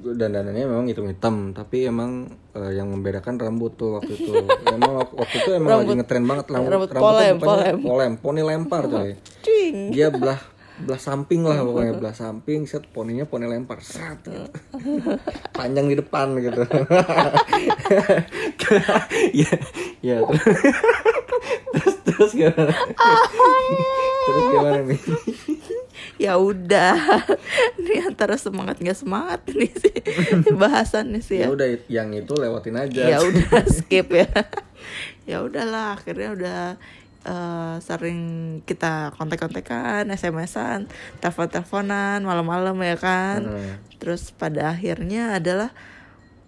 dan 0.00 0.30
dandannya 0.30 0.62
memang 0.64 0.86
hitam 0.86 1.06
hitam 1.06 1.34
tapi 1.50 1.84
emang 1.84 2.26
eh, 2.52 2.70
yang 2.72 2.86
membedakan 2.88 3.34
rambut 3.34 3.74
tuh 3.74 3.98
waktu 3.98 4.14
itu. 4.14 4.30
Emang 4.70 4.94
wak- 4.96 5.14
waktu 5.16 5.36
itu 5.36 5.50
emang 5.52 5.82
lagi 5.82 5.92
ngetren 5.92 6.22
banget 6.22 6.46
rambut, 6.48 6.70
rambut 6.70 6.90
polem, 6.92 7.34
bukannya 7.34 7.42
polem. 7.42 7.76
polem 7.82 8.12
poni 8.16 8.40
lempar 8.40 8.82
coy. 8.92 9.10
Dia 9.90 10.08
belah 10.08 10.38
belah 10.78 11.00
samping 11.00 11.42
lah 11.42 11.62
pokoknya 11.64 11.94
belah 11.98 12.14
samping 12.14 12.68
set 12.70 12.86
poninya 12.90 13.26
poni 13.26 13.50
lempar 13.50 13.82
set. 13.82 14.22
Gitu. 14.22 14.46
panjang 15.58 15.86
di 15.90 15.96
depan 15.98 16.38
gitu. 16.38 16.62
Ya 19.32 19.48
ya 20.04 20.16
terus. 20.28 20.44
Terus, 21.68 21.94
terus 22.04 22.32
gimana? 22.32 22.72
Terus 24.24 24.44
gimana 24.50 24.80
nih? 24.84 25.00
Ya 26.18 26.34
udah. 26.40 26.96
Ini 27.78 28.08
antara 28.08 28.34
semangat 28.40 28.82
nggak 28.82 28.98
semangat 28.98 29.40
nih 29.52 29.70
sih. 29.72 29.96
Bahasannya 30.52 31.20
sih 31.22 31.44
ya. 31.44 31.46
Ya 31.48 31.54
udah 31.54 31.68
yang 31.86 32.10
itu 32.12 32.32
lewatin 32.34 32.76
aja. 32.76 33.02
Ya 33.16 33.18
udah 33.22 33.64
skip 33.68 34.10
ya. 34.10 34.28
Ya 35.28 35.44
udahlah 35.44 36.00
akhirnya 36.00 36.28
udah 36.34 36.60
eh, 37.20 37.76
sering 37.78 38.20
kita 38.62 39.10
kontak-kontakan 39.12 40.06
SMS-an 40.08 40.86
telepon-teleponan 41.18 42.20
malam-malam 42.20 42.76
ya 42.78 42.96
kan? 42.96 43.40
Hmm. 43.42 43.74
terus 43.98 44.30
pada 44.30 44.70
akhirnya 44.70 45.34
adalah 45.34 45.74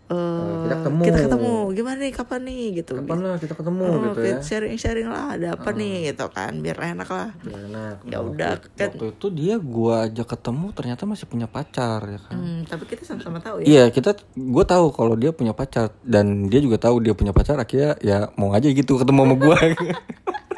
eh, 0.06 0.62
kita 0.64 0.74
ketemu. 0.76 1.02
kita 1.02 1.18
ketemu. 1.24 1.54
Gimana 1.72 1.98
nih? 2.00 2.12
Kapan 2.12 2.40
nih? 2.42 2.64
Gitu. 2.76 2.94
Kapan 2.96 3.18
lah 3.20 3.36
kita 3.36 3.54
ketemu 3.54 3.82
Oh, 3.84 3.98
gitu 4.04 4.20
ya. 4.24 4.38
sharing-sharing 4.40 5.06
lah. 5.06 5.34
Ada 5.34 5.48
apa 5.54 5.70
nih? 5.72 6.10
Gitu 6.10 6.26
kan. 6.28 6.52
Biar 6.56 6.76
enak 6.80 7.06
lah. 7.06 7.30
Ya, 7.40 7.58
enak. 7.60 7.94
Ya 8.04 8.18
Waktu- 8.18 8.30
udah, 8.32 8.52
kan. 8.70 8.88
waktu 8.88 9.06
itu 9.08 9.26
dia 9.32 9.54
gua 9.56 9.94
aja 10.04 10.22
ketemu 10.24 10.66
ternyata 10.70 11.02
masih 11.04 11.26
punya 11.26 11.46
pacar 11.46 12.00
ya 12.04 12.18
kan? 12.20 12.34
Hmm, 12.36 12.60
tapi 12.64 12.86
kita 12.86 13.02
sama-sama 13.04 13.38
tahu 13.38 13.62
ya. 13.62 13.66
Iya 13.66 13.84
kita, 13.88 14.10
gue 14.32 14.64
tahu 14.64 14.86
kalau 14.90 15.14
dia 15.14 15.30
punya 15.30 15.50
pacar. 15.52 15.94
Dan 16.00 16.46
dia 16.46 16.58
juga 16.58 16.78
tahu 16.80 16.98
dia 16.98 17.12
punya 17.12 17.30
pacar. 17.30 17.54
Akhirnya 17.56 17.94
ya 18.00 18.30
mau 18.32 18.50
aja 18.50 18.66
gitu 18.66 18.94
ketemu 18.96 19.20
sama 19.24 19.34
gue. 19.36 19.58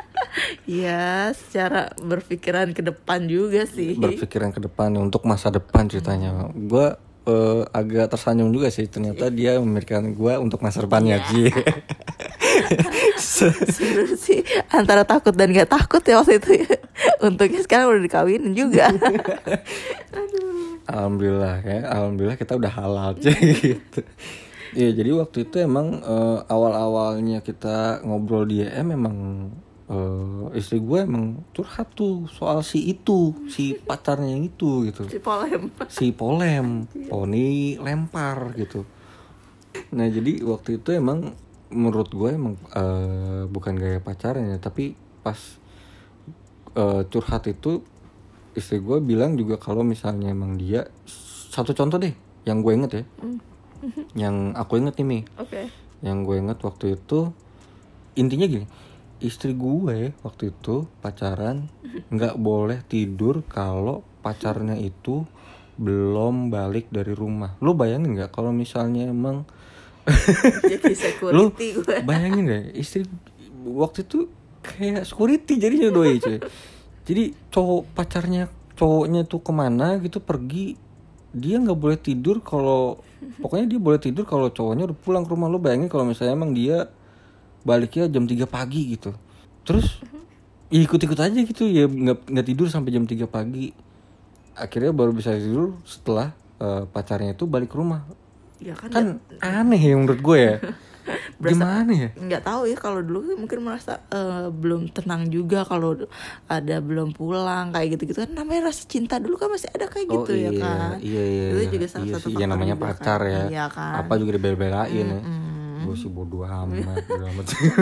Iya, 0.65 1.33
secara 1.37 1.93
berpikiran 2.01 2.73
ke 2.73 2.81
depan 2.81 3.29
juga 3.29 3.69
sih. 3.69 3.97
Berpikiran 3.97 4.51
ke 4.53 4.61
depan 4.65 4.97
untuk 4.97 5.29
masa 5.29 5.53
depan 5.53 5.89
ceritanya. 5.89 6.49
Gue 6.57 6.97
eh, 7.29 7.63
agak 7.71 8.17
tersanjung 8.17 8.49
juga 8.51 8.73
sih. 8.73 8.89
Ternyata 8.89 9.29
dia 9.29 9.61
memikirkan 9.61 10.17
gue 10.17 10.35
untuk 10.41 10.65
masa 10.65 10.85
depannya 10.85 11.21
sih. 11.29 11.53
Sebenarnya 13.23 14.17
sih 14.19 14.41
antara 14.69 15.07
takut 15.07 15.33
dan 15.33 15.53
gak 15.53 15.71
takut 15.73 16.03
ya 16.05 16.21
waktu 16.21 16.41
itu 16.41 16.51
ya. 16.65 16.75
Untungnya 17.21 17.61
sekarang 17.65 17.97
udah 17.97 18.03
dikawinin 18.03 18.53
juga. 18.57 18.89
Alhamdulillah 20.93 21.63
ya, 21.63 21.95
alhamdulillah 21.95 22.35
kita 22.35 22.59
udah 22.59 22.73
halal 22.75 23.15
cuy 23.15 23.55
gitu. 23.55 24.03
Iya 24.75 24.91
jadi 24.99 25.11
waktu 25.15 25.47
itu 25.47 25.57
emang 25.63 26.03
eh, 26.03 26.39
awal-awalnya 26.49 27.45
kita 27.45 28.03
ngobrol 28.03 28.49
di 28.51 28.67
EM 28.67 28.91
emang 28.91 29.17
eh, 29.93 30.59
istri 30.59 30.81
gue 30.81 31.05
emang 31.05 31.45
curhat 31.53 31.93
tuh 31.93 32.25
soal 32.33 32.65
si 32.65 32.89
itu, 32.89 33.37
si 33.53 33.77
pacarnya 33.77 34.41
itu 34.41 34.89
gitu. 34.89 35.05
si 35.07 35.21
polem. 35.21 35.69
si 35.93 36.07
polem 36.17 36.89
poni 37.13 37.77
lempar 37.77 38.57
gitu 38.57 38.89
nah 39.93 40.05
jadi 40.09 40.45
waktu 40.45 40.81
itu 40.81 40.93
emang 40.97 41.33
menurut 41.73 42.09
gue 42.13 42.31
emang 42.33 42.57
eh, 42.73 43.45
bukan 43.49 43.77
gaya 43.77 44.01
pacaran 44.01 44.53
ya 44.53 44.59
tapi 44.61 44.97
pas 45.21 45.39
eh, 46.77 47.03
curhat 47.09 47.49
itu 47.49 47.85
istri 48.53 48.81
gue 48.85 49.01
bilang 49.01 49.37
juga 49.37 49.57
kalau 49.57 49.81
misalnya 49.81 50.29
emang 50.33 50.61
dia 50.61 50.85
satu 51.53 51.73
contoh 51.73 51.97
deh 51.97 52.13
yang 52.45 52.61
gue 52.61 52.73
inget 52.73 52.93
ya 53.01 53.05
yang 54.15 54.55
aku 54.55 54.79
inget 54.79 54.95
nih 55.01 55.07
Mi 55.07 55.21
Oke. 55.41 55.73
yang 56.05 56.23
gue 56.23 56.37
inget 56.39 56.59
waktu 56.61 57.01
itu 57.01 57.33
intinya 58.15 58.47
gini 58.47 58.67
istri 59.23 59.55
gue 59.55 60.13
waktu 60.27 60.51
itu 60.51 60.91
pacaran 61.01 61.71
nggak 62.11 62.37
boleh 62.37 62.83
tidur 62.85 63.47
kalau 63.47 64.03
pacarnya 64.21 64.77
itu 64.77 65.25
belum 65.79 66.53
balik 66.53 66.93
dari 66.93 67.15
rumah. 67.17 67.57
Lu 67.65 67.73
bayangin 67.73 68.19
nggak 68.19 68.31
kalau 68.35 68.53
misalnya 68.53 69.09
emang 69.09 69.49
Jadi 70.71 70.99
lu 71.31 71.55
gue. 71.55 72.03
bayangin 72.03 72.45
deh 72.51 72.63
istri 72.75 73.07
waktu 73.63 74.03
itu 74.03 74.27
kayak 74.63 75.07
security 75.07 75.59
jadinya 75.63 75.95
doi 75.95 76.19
cuy. 76.19 76.39
Jadi 77.07 77.25
cowok 77.51 77.83
pacarnya 77.95 78.51
cowoknya 78.75 79.27
tuh 79.27 79.41
ke 79.43 79.53
mana 79.55 79.99
gitu 80.03 80.19
pergi 80.19 80.75
dia 81.33 81.57
nggak 81.63 81.79
boleh 81.79 81.99
tidur 81.99 82.45
kalau 82.45 83.01
pokoknya 83.41 83.67
dia 83.71 83.81
boleh 83.81 84.01
tidur 84.03 84.27
kalau 84.27 84.51
cowoknya 84.51 84.91
udah 84.91 84.99
pulang 84.99 85.23
ke 85.23 85.31
rumah. 85.33 85.49
Lu 85.49 85.63
bayangin 85.63 85.87
kalau 85.87 86.05
misalnya 86.07 86.35
emang 86.35 86.53
dia 86.53 86.91
baliknya 87.63 88.11
jam 88.11 88.27
3 88.27 88.47
pagi 88.47 88.99
gitu 88.99 89.15
terus 89.63 90.03
ya 90.73 90.81
ikut-ikut 90.83 91.19
aja 91.19 91.39
gitu 91.39 91.69
ya 91.69 91.87
nggak 91.87 92.33
nggak 92.33 92.47
tidur 92.47 92.67
sampai 92.67 92.91
jam 92.95 93.05
3 93.07 93.29
pagi 93.29 93.71
akhirnya 94.57 94.93
baru 94.93 95.13
bisa 95.15 95.33
tidur 95.37 95.79
setelah 95.87 96.35
eh, 96.61 96.85
pacarnya 96.91 97.37
itu 97.37 97.45
balik 97.49 97.73
ke 97.73 97.79
rumah 97.79 98.05
Ya 98.63 98.79
kan, 98.79 98.95
kan 98.95 99.07
aneh 99.43 99.83
ya 99.83 99.99
menurut 99.99 100.23
gue 100.23 100.39
ya 100.39 100.57
gimana 101.43 101.91
ya 101.91 102.09
nggak 102.15 102.47
tahu 102.47 102.71
ya 102.71 102.79
kalau 102.79 103.03
dulu 103.03 103.35
mungkin 103.35 103.67
merasa 103.67 103.99
eh, 104.07 104.47
belum 104.55 104.95
tenang 104.95 105.27
juga 105.35 105.67
kalau 105.67 105.99
ada 106.47 106.79
belum 106.79 107.11
pulang 107.11 107.75
kayak 107.75 107.99
gitu-gitu 107.99 108.23
kan 108.23 108.31
namanya 108.31 108.71
rasa 108.71 108.87
cinta 108.87 109.19
dulu 109.19 109.35
kan 109.35 109.51
masih 109.51 109.67
ada 109.75 109.91
kayak 109.91 110.07
gitu 110.07 110.33
ya 110.39 110.51
kan. 110.55 111.03
Iya 111.03 111.23
iya. 111.27 111.47
Itu 111.51 111.59
iya. 111.59 111.71
juga 111.75 111.87
salah 111.91 112.07
iya 112.07 112.15
satu 112.15 112.29
sih, 112.31 112.35
ya 112.39 112.47
faktor 112.47 112.51
namanya 112.55 112.77
pacar 112.79 113.19
kan. 113.19 113.35
ya. 113.35 113.43
Iya 113.51 113.65
kan. 113.67 113.93
Apa 113.99 114.13
juga 114.15 114.31
dibela-belain 114.39 115.07
ya. 115.11 115.21
Gue 115.83 115.95
sih 115.95 116.07
bodo 116.07 116.43
amat, 116.43 116.79
bodo 117.09 117.25
amat. 117.29 117.47
Ya, 117.47 117.75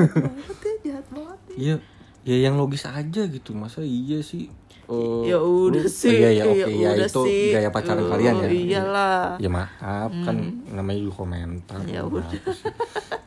jahat 0.82 1.06
banget. 1.08 1.38
Iya, 1.52 1.74
ya 2.22 2.36
yang 2.40 2.54
logis 2.54 2.84
aja 2.84 3.22
gitu. 3.24 3.52
Masa 3.52 3.80
iya 3.80 4.20
sih? 4.20 4.48
eh, 4.86 5.22
Ya 5.24 5.38
udah 5.38 5.80
lu- 5.80 5.92
sih. 5.92 6.10
Iya 6.12 6.28
iya 6.32 6.44
oke 6.44 6.70
ya 6.72 6.90
udah 6.92 7.06
itu 7.06 7.22
sih. 7.22 7.44
gaya 7.50 7.68
pacaran 7.68 8.00
Oh, 8.00 8.10
kalian 8.10 8.34
ya. 8.36 8.48
Iyalah. 8.48 9.22
Ya 9.36 9.48
maaf 9.48 10.10
kan 10.20 10.36
namanya 10.66 11.00
juga 11.00 11.14
komentar. 11.20 11.78
Ya 11.84 12.02
udah. 12.02 12.26
sih. 12.26 12.40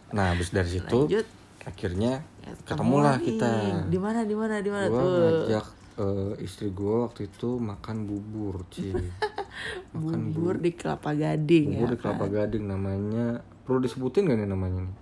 Nah, 0.10 0.32
habis 0.32 0.50
dari 0.50 0.70
situ 0.70 1.00
Lanjut. 1.04 1.26
akhirnya 1.64 2.22
Ya, 2.40 2.52
ketemulah 2.66 3.16
kita. 3.18 3.88
Di 3.88 3.96
mana 3.96 4.22
di 4.22 4.36
mana 4.36 4.60
di 4.60 4.68
mana 4.68 4.86
Gue 4.86 5.00
tuh? 5.00 5.08
ngajak 5.48 5.66
eh, 5.96 6.34
istri 6.40 6.68
gue 6.70 6.96
waktu 7.02 7.28
itu 7.28 7.56
makan 7.56 8.04
bubur, 8.04 8.68
Ci. 8.68 8.92
makan 9.94 10.20
Bubur 10.28 10.58
di 10.58 10.74
Kelapa 10.74 11.14
Gading 11.14 11.72
Bubur 11.72 11.86
ya. 11.86 11.88
di 11.88 11.98
Kelapa 11.98 12.26
Gading 12.28 12.66
namanya 12.66 13.28
perlu 13.63 13.80
disebutin 13.84 14.30
gak 14.30 14.39
nih 14.39 14.49
namanya 14.49 14.80
nih? 14.86 14.95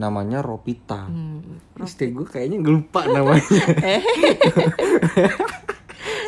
Namanya 0.00 0.38
Ropita. 0.40 1.06
Hmm. 1.06 1.60
Istri 1.78 2.16
gue 2.16 2.26
kayaknya 2.26 2.64
lupa 2.64 3.04
namanya. 3.06 3.44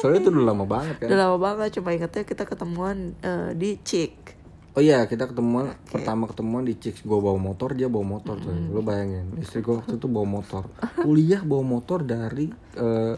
Soalnya 0.05 0.21
itu 0.21 0.31
udah 0.37 0.53
lama 0.53 0.65
banget 0.69 1.01
kan. 1.01 1.09
Udah 1.09 1.19
lama 1.25 1.39
banget 1.41 1.81
cuma 1.81 1.97
ingetnya 1.97 2.29
kita 2.29 2.45
ketemuan 2.45 3.17
eh, 3.25 3.57
di 3.57 3.81
Cik. 3.81 4.45
Oh 4.75 4.83
iya 4.83 5.07
kita 5.07 5.31
ketemuan 5.31 5.71
pertama 5.87 6.27
ketemuan 6.27 6.67
di 6.67 6.75
Chicks 6.75 7.07
gue 7.07 7.15
bawa 7.15 7.39
motor 7.39 7.79
dia 7.79 7.87
bawa 7.87 8.19
motor 8.19 8.43
tuh. 8.43 8.51
Lo 8.75 8.83
bayangin 8.83 9.31
istri 9.39 9.63
gue 9.63 9.71
waktu 9.71 10.03
itu 10.03 10.11
bawa 10.11 10.27
motor. 10.27 10.67
Kuliah 10.99 11.47
bawa 11.47 11.63
motor 11.63 12.03
dari 12.03 12.51
eh, 12.75 13.15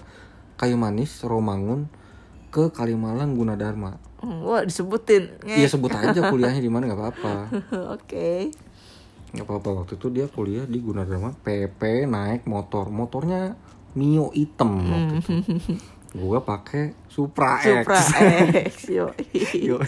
Kayu 0.60 0.76
Manis 0.76 1.24
Romangun 1.24 1.88
ke 2.56 2.72
Kalimalang 2.72 3.36
Gunadarma. 3.36 4.00
Hmm, 4.24 4.40
Wah 4.40 4.64
disebutin. 4.64 5.28
Iya 5.44 5.68
sebut 5.68 5.92
aja 5.92 6.32
kuliahnya 6.32 6.64
di 6.64 6.72
mana 6.72 6.88
nggak 6.88 7.00
apa-apa. 7.04 7.34
Oke. 8.00 8.48
nggak 9.36 9.44
apa-apa 9.44 9.84
waktu 9.84 10.00
itu 10.00 10.08
dia 10.08 10.24
kuliah 10.32 10.64
di 10.64 10.80
Gunadarma 10.80 11.36
PP 11.44 12.08
naik 12.08 12.48
motor 12.48 12.88
motornya 12.88 13.52
Mio 13.92 14.32
hitam 14.32 14.80
waktu 14.80 15.14
itu 15.20 15.30
gua 16.22 16.40
pakai 16.40 16.96
Supra, 17.16 17.56
Supra 17.64 17.96
X. 17.96 18.12
X 18.52 18.74
yo 19.00 19.08
Yo, 19.56 19.80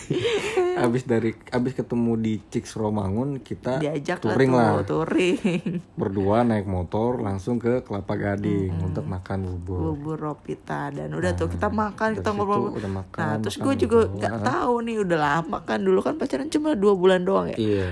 abis 0.81 1.05
dari 1.05 1.37
abis 1.53 1.77
ketemu 1.77 2.17
di 2.17 2.35
Cix 2.49 2.73
Romangun 2.73 3.45
kita 3.45 3.77
diajak 3.77 4.25
touring 4.25 4.49
lah. 4.49 4.81
lah, 4.81 4.87
touring. 4.89 5.85
Berdua 5.93 6.41
naik 6.41 6.65
motor 6.65 7.21
langsung 7.21 7.61
ke 7.61 7.85
Kelapa 7.85 8.17
Gading 8.17 8.73
untuk 8.81 9.05
makan 9.05 9.45
bubur. 9.61 9.93
bubur 9.93 10.17
ropita 10.17 10.89
dan 10.89 11.13
udah 11.13 11.37
tuh 11.37 11.53
kita 11.53 11.69
makan 11.69 12.17
kita 12.17 12.31
ngobrol 12.33 12.73
udah 12.73 12.93
makan, 12.97 13.21
nah 13.21 13.35
terus 13.37 13.61
gue 13.61 13.75
juga 13.77 14.09
nggak 14.09 14.37
tahu 14.41 14.75
nih 14.89 14.97
udah 15.05 15.19
lama 15.19 15.59
kan 15.61 15.85
dulu. 15.85 16.01
Kan 16.01 16.17
pacaran 16.17 16.49
cuma 16.49 16.73
dua 16.73 16.97
bulan 16.97 17.29
doang 17.29 17.53
ya? 17.53 17.57
Iya, 17.59 17.87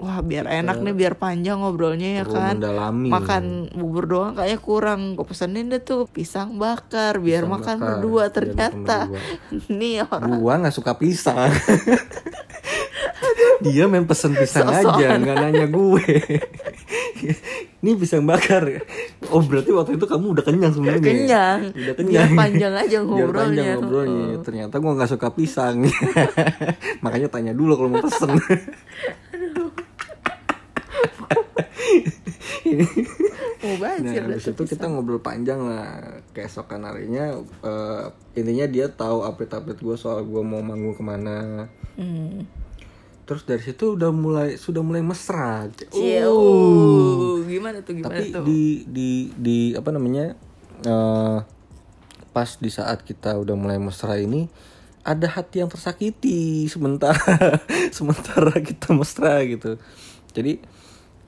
wah 0.00 0.18
biar 0.18 0.50
enak 0.50 0.82
nih 0.82 0.94
biar 0.96 1.14
panjang 1.14 1.62
ngobrolnya 1.62 2.22
ya 2.22 2.24
kan. 2.26 2.58
mendalami. 2.58 3.06
makan 3.06 3.42
bubur 3.70 4.10
doang 4.10 4.32
kayaknya 4.34 4.58
kurang. 4.58 5.00
Gue 5.14 5.26
pesenin 5.28 5.70
deh 5.70 5.78
tuh 5.78 6.10
pisang 6.10 6.58
bakar 6.58 7.22
biar 7.22 7.46
Pisang 7.46 7.54
makan 7.54 7.76
bakar, 7.78 7.88
berdua. 8.00 8.24
ternyata 8.34 8.64
makan 8.82 9.08
nih 9.80 10.02
orang 10.02 10.30
Gua 10.40 10.54
nggak 10.60 10.74
suka 10.74 10.92
pisang. 10.96 11.50
Dia 13.60 13.84
main 13.84 14.08
pesen 14.08 14.32
pisang 14.32 14.64
Sok-sokan. 14.64 14.96
aja, 14.96 15.20
nggak 15.20 15.36
nanya 15.36 15.66
gue. 15.68 16.06
Ini 17.80 17.92
pisang 17.96 18.24
bakar. 18.24 18.64
Oh 19.28 19.44
berarti 19.44 19.68
waktu 19.76 20.00
itu 20.00 20.04
kamu 20.08 20.32
udah 20.32 20.44
kenyang 20.44 20.72
sebenarnya. 20.72 21.04
kenyang 21.04 21.60
Udah 21.68 21.76
biar 21.76 21.96
kenyang. 21.96 22.30
panjang 22.32 22.72
aja 22.72 22.96
Biar 23.04 23.04
panjang 23.04 23.28
ngobrolnya 23.28 23.70
ngobrolnya. 23.76 24.40
Ternyata 24.40 24.74
gua 24.80 24.92
nggak 24.96 25.10
suka 25.12 25.28
pisang. 25.36 25.84
Makanya 27.04 27.28
tanya 27.28 27.52
dulu 27.52 27.76
kalau 27.76 27.88
mau 27.92 28.00
pesen. 28.00 28.32
mau 28.32 28.40
banget 33.78 34.24
Nah, 34.26 34.36
itu 34.38 34.62
kita 34.66 34.90
ngobrol 34.90 35.22
panjang 35.22 35.60
lah. 35.62 36.18
Keesokan 36.34 36.88
harinya 36.88 37.38
eh, 37.40 38.04
intinya 38.34 38.66
dia 38.66 38.86
tahu 38.88 39.22
update-update 39.26 39.80
gue 39.82 39.96
soal 39.98 40.24
gue 40.24 40.42
mau 40.42 40.64
manggung 40.64 40.96
ke 40.96 41.04
mana. 41.04 41.68
Hmm. 41.98 42.48
terus 43.30 43.46
dari 43.46 43.62
situ 43.62 43.94
udah 43.94 44.10
mulai 44.10 44.58
sudah 44.58 44.82
mulai 44.82 45.06
mesra. 45.06 45.70
Uh. 45.94 46.02
uh, 46.26 47.38
gimana 47.46 47.78
tuh 47.78 47.94
gimana 47.94 48.18
tapi 48.18 48.34
tuh? 48.34 48.42
di 48.42 48.82
di 48.90 49.10
di 49.38 49.58
apa 49.78 49.94
namanya 49.94 50.34
eh, 50.82 51.38
pas 52.34 52.50
di 52.58 52.70
saat 52.74 53.06
kita 53.06 53.38
udah 53.38 53.54
mulai 53.54 53.78
mesra 53.78 54.18
ini 54.18 54.50
ada 55.06 55.30
hati 55.30 55.62
yang 55.62 55.70
tersakiti. 55.70 56.66
Sementara 56.66 57.62
sementara 57.96 58.50
kita 58.58 58.98
mesra 58.98 59.46
gitu. 59.46 59.78
Jadi 60.34 60.58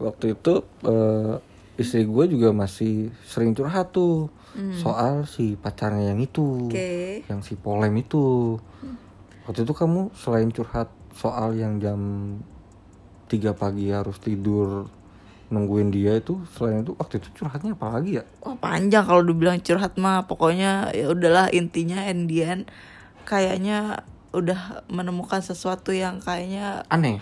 waktu 0.02 0.34
itu 0.34 0.54
eh, 0.82 1.34
istri 1.80 2.04
gue 2.04 2.24
juga 2.28 2.52
masih 2.52 3.08
sering 3.24 3.56
curhat 3.56 3.96
tuh 3.96 4.28
soal 4.76 5.24
si 5.24 5.56
pacarnya 5.56 6.12
yang 6.12 6.20
itu 6.20 6.68
Oke. 6.68 7.24
yang 7.24 7.40
si 7.40 7.56
polem 7.56 7.96
itu. 7.96 8.60
Waktu 9.48 9.64
itu 9.64 9.72
kamu 9.72 10.12
selain 10.12 10.52
curhat 10.52 10.92
soal 11.16 11.56
yang 11.56 11.80
jam 11.80 12.00
3 13.32 13.56
pagi 13.56 13.88
harus 13.88 14.20
tidur 14.20 14.92
nungguin 15.52 15.92
dia 15.92 16.16
itu 16.16 16.40
selain 16.56 16.80
itu 16.80 16.96
waktu 16.96 17.20
itu 17.20 17.28
curhatnya 17.40 17.76
apa 17.76 17.86
lagi 17.96 18.20
ya? 18.20 18.24
Wah 18.44 18.56
panjang 18.60 19.04
kalau 19.08 19.24
dibilang 19.24 19.60
curhat 19.64 19.96
mah. 19.96 20.28
Pokoknya 20.28 20.92
ya 20.92 21.08
udahlah 21.08 21.48
intinya 21.52 22.04
Endian 22.04 22.68
kayaknya 23.24 24.04
udah 24.32 24.84
menemukan 24.88 25.44
sesuatu 25.44 25.92
yang 25.92 26.20
kayaknya 26.20 26.84
aneh 26.88 27.20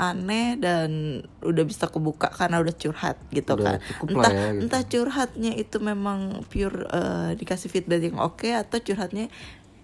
aneh 0.00 0.56
dan 0.56 1.20
udah 1.44 1.64
bisa 1.68 1.84
kebuka 1.92 2.32
karena 2.32 2.56
udah 2.56 2.72
curhat 2.72 3.20
gitu 3.28 3.52
Udah 3.52 3.76
kan. 3.76 4.08
entah 4.08 4.32
ya, 4.32 4.44
gitu. 4.56 4.60
entah 4.64 4.82
curhatnya 4.88 5.52
itu 5.54 5.76
memang 5.76 6.40
pure 6.48 6.88
eh, 6.88 7.30
dikasih 7.36 7.68
feedback 7.68 8.08
yang 8.08 8.16
oke 8.16 8.48
atau 8.48 8.80
curhatnya 8.80 9.28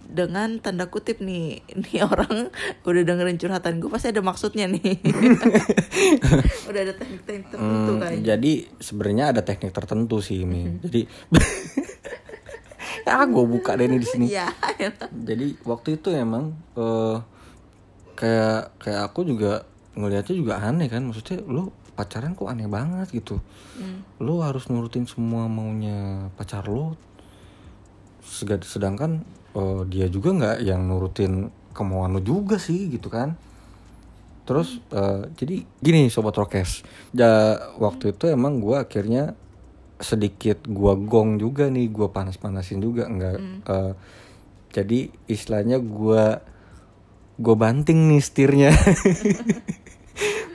dengan 0.06 0.62
tanda 0.62 0.86
kutip 0.86 1.18
nih 1.18 1.60
nih 1.82 2.00
orang 2.00 2.48
udah 2.86 3.02
dengerin 3.02 3.36
curhatan 3.36 3.82
gue 3.82 3.90
pasti 3.90 4.14
ada 4.14 4.22
maksudnya 4.22 4.70
nih. 4.70 5.02
Udah 6.70 6.80
ada 6.82 6.94
teknik-teknik 6.94 7.46
tertentu 7.50 7.90
Hmm, 7.90 8.00
kayaknya 8.00 8.24
jadi 8.34 8.52
sebenarnya 8.78 9.24
ada 9.34 9.42
teknik 9.42 9.72
tertentu 9.74 10.16
sih 10.22 10.46
ini 10.46 10.78
jadi 10.80 11.00
ah 13.10 13.22
gue 13.22 13.44
buka 13.46 13.78
deh 13.78 13.86
nih 13.86 14.00
di 14.02 14.08
sini. 14.08 14.26
Iya, 14.30 14.50
jadi 15.14 15.54
waktu 15.62 15.94
itu 15.94 16.10
emang 16.10 16.54
eh, 16.74 17.16
kayak 18.18 18.78
kayak 18.82 19.00
aku 19.06 19.22
juga 19.22 19.62
ngelihatnya 19.96 20.34
juga 20.36 20.60
aneh 20.60 20.86
kan? 20.86 21.02
Maksudnya 21.08 21.40
lu 21.48 21.72
pacaran 21.96 22.36
kok 22.36 22.46
aneh 22.52 22.68
banget 22.68 23.08
gitu. 23.10 23.40
Lu 24.20 24.44
harus 24.44 24.68
nurutin 24.68 25.08
semua 25.08 25.48
maunya 25.48 26.28
pacar 26.36 26.68
lu. 26.68 26.92
Sedangkan 28.62 29.24
eh, 29.56 29.82
dia 29.88 30.06
juga 30.12 30.36
nggak 30.36 30.56
yang 30.62 30.84
nurutin 30.84 31.48
kemauan 31.72 32.16
lu 32.16 32.22
juga 32.22 32.60
sih 32.60 32.92
gitu 32.92 33.08
kan? 33.08 33.34
Terus 34.44 34.78
eh, 34.92 35.32
jadi 35.34 35.64
gini 35.80 36.12
sobat 36.12 36.36
rokes. 36.36 36.84
Ya 37.16 37.56
waktu 37.80 38.12
itu 38.12 38.28
emang 38.28 38.60
gua 38.60 38.84
akhirnya 38.84 39.34
sedikit 39.96 40.60
gua 40.68 40.92
gong 40.92 41.40
juga 41.40 41.72
nih 41.72 41.88
gua 41.88 42.12
panas-panasin 42.12 42.84
juga 42.84 43.08
enggak 43.08 43.40
eh, 43.64 43.92
jadi 44.76 45.08
istilahnya 45.24 45.80
gua 45.80 46.44
gua 47.40 47.56
banting 47.56 48.12
nih 48.12 48.20
setirnya 48.20 48.70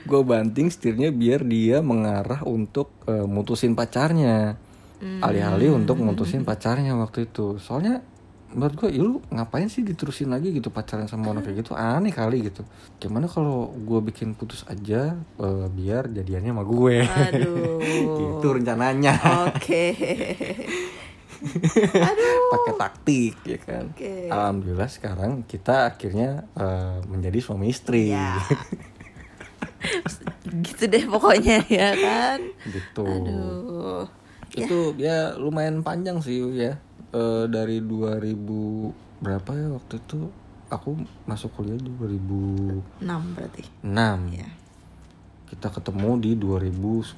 gue 0.05 0.21
banting 0.25 0.67
setirnya 0.71 1.09
biar 1.13 1.45
dia 1.45 1.79
mengarah 1.83 2.41
untuk 2.47 2.93
eh, 3.05 3.25
mutusin 3.25 3.77
pacarnya. 3.77 4.57
Alih-alih 5.01 5.73
untuk 5.81 5.97
mutusin 5.97 6.45
pacarnya 6.45 6.93
waktu 6.93 7.25
itu. 7.25 7.57
Soalnya 7.57 8.05
menurut 8.51 8.75
gue 8.75 8.89
ya 8.91 9.01
lu 9.01 9.23
ngapain 9.31 9.71
sih 9.71 9.81
diterusin 9.81 10.27
lagi 10.27 10.51
gitu 10.51 10.69
pacaran 10.69 11.09
sama 11.09 11.31
orang 11.33 11.41
kayak 11.41 11.65
gitu? 11.65 11.73
Aneh 11.73 12.13
kali 12.13 12.45
gitu. 12.45 12.61
Gimana 13.01 13.25
kalau 13.25 13.71
gue 13.73 13.99
bikin 14.11 14.37
putus 14.37 14.61
aja 14.69 15.17
eh, 15.17 15.67
biar 15.73 16.11
jadiannya 16.11 16.51
sama 16.53 16.63
gue? 16.67 16.95
Aduh. 17.01 17.81
Itu 18.37 18.47
rencananya. 18.53 19.15
Oke. 19.49 19.83
Pakai 22.53 22.73
taktik 22.77 23.35
ya 23.41 23.57
kan? 23.57 23.89
Oke. 23.89 24.29
alhamdulillah 24.29 24.85
sekarang 24.85 25.41
kita 25.49 25.89
akhirnya 25.89 26.45
eh, 26.53 27.01
menjadi 27.09 27.41
suami 27.41 27.73
istri. 27.73 28.13
Ya 28.13 28.37
gitu 30.65 30.83
deh 30.87 31.03
pokoknya 31.07 31.65
ya 31.67 31.89
kan? 31.95 32.39
Gitu 32.67 33.03
aduh 33.03 34.05
itu 34.51 34.79
ya 34.99 35.35
lumayan 35.39 35.79
panjang 35.81 36.19
sih 36.19 36.43
ya. 36.55 36.75
Eh, 37.11 37.45
dari 37.51 37.83
2000 37.83 39.23
berapa 39.23 39.51
ya 39.55 39.67
waktu 39.75 39.95
itu? 39.99 40.31
Aku 40.71 40.95
masuk 41.27 41.51
kuliah 41.59 41.75
2006 41.75 43.03
enam 43.03 43.21
berarti. 43.35 43.67
Ya 44.31 44.47
kita 45.51 45.67
ketemu 45.67 46.15
di 46.23 46.31
2010 46.39 47.11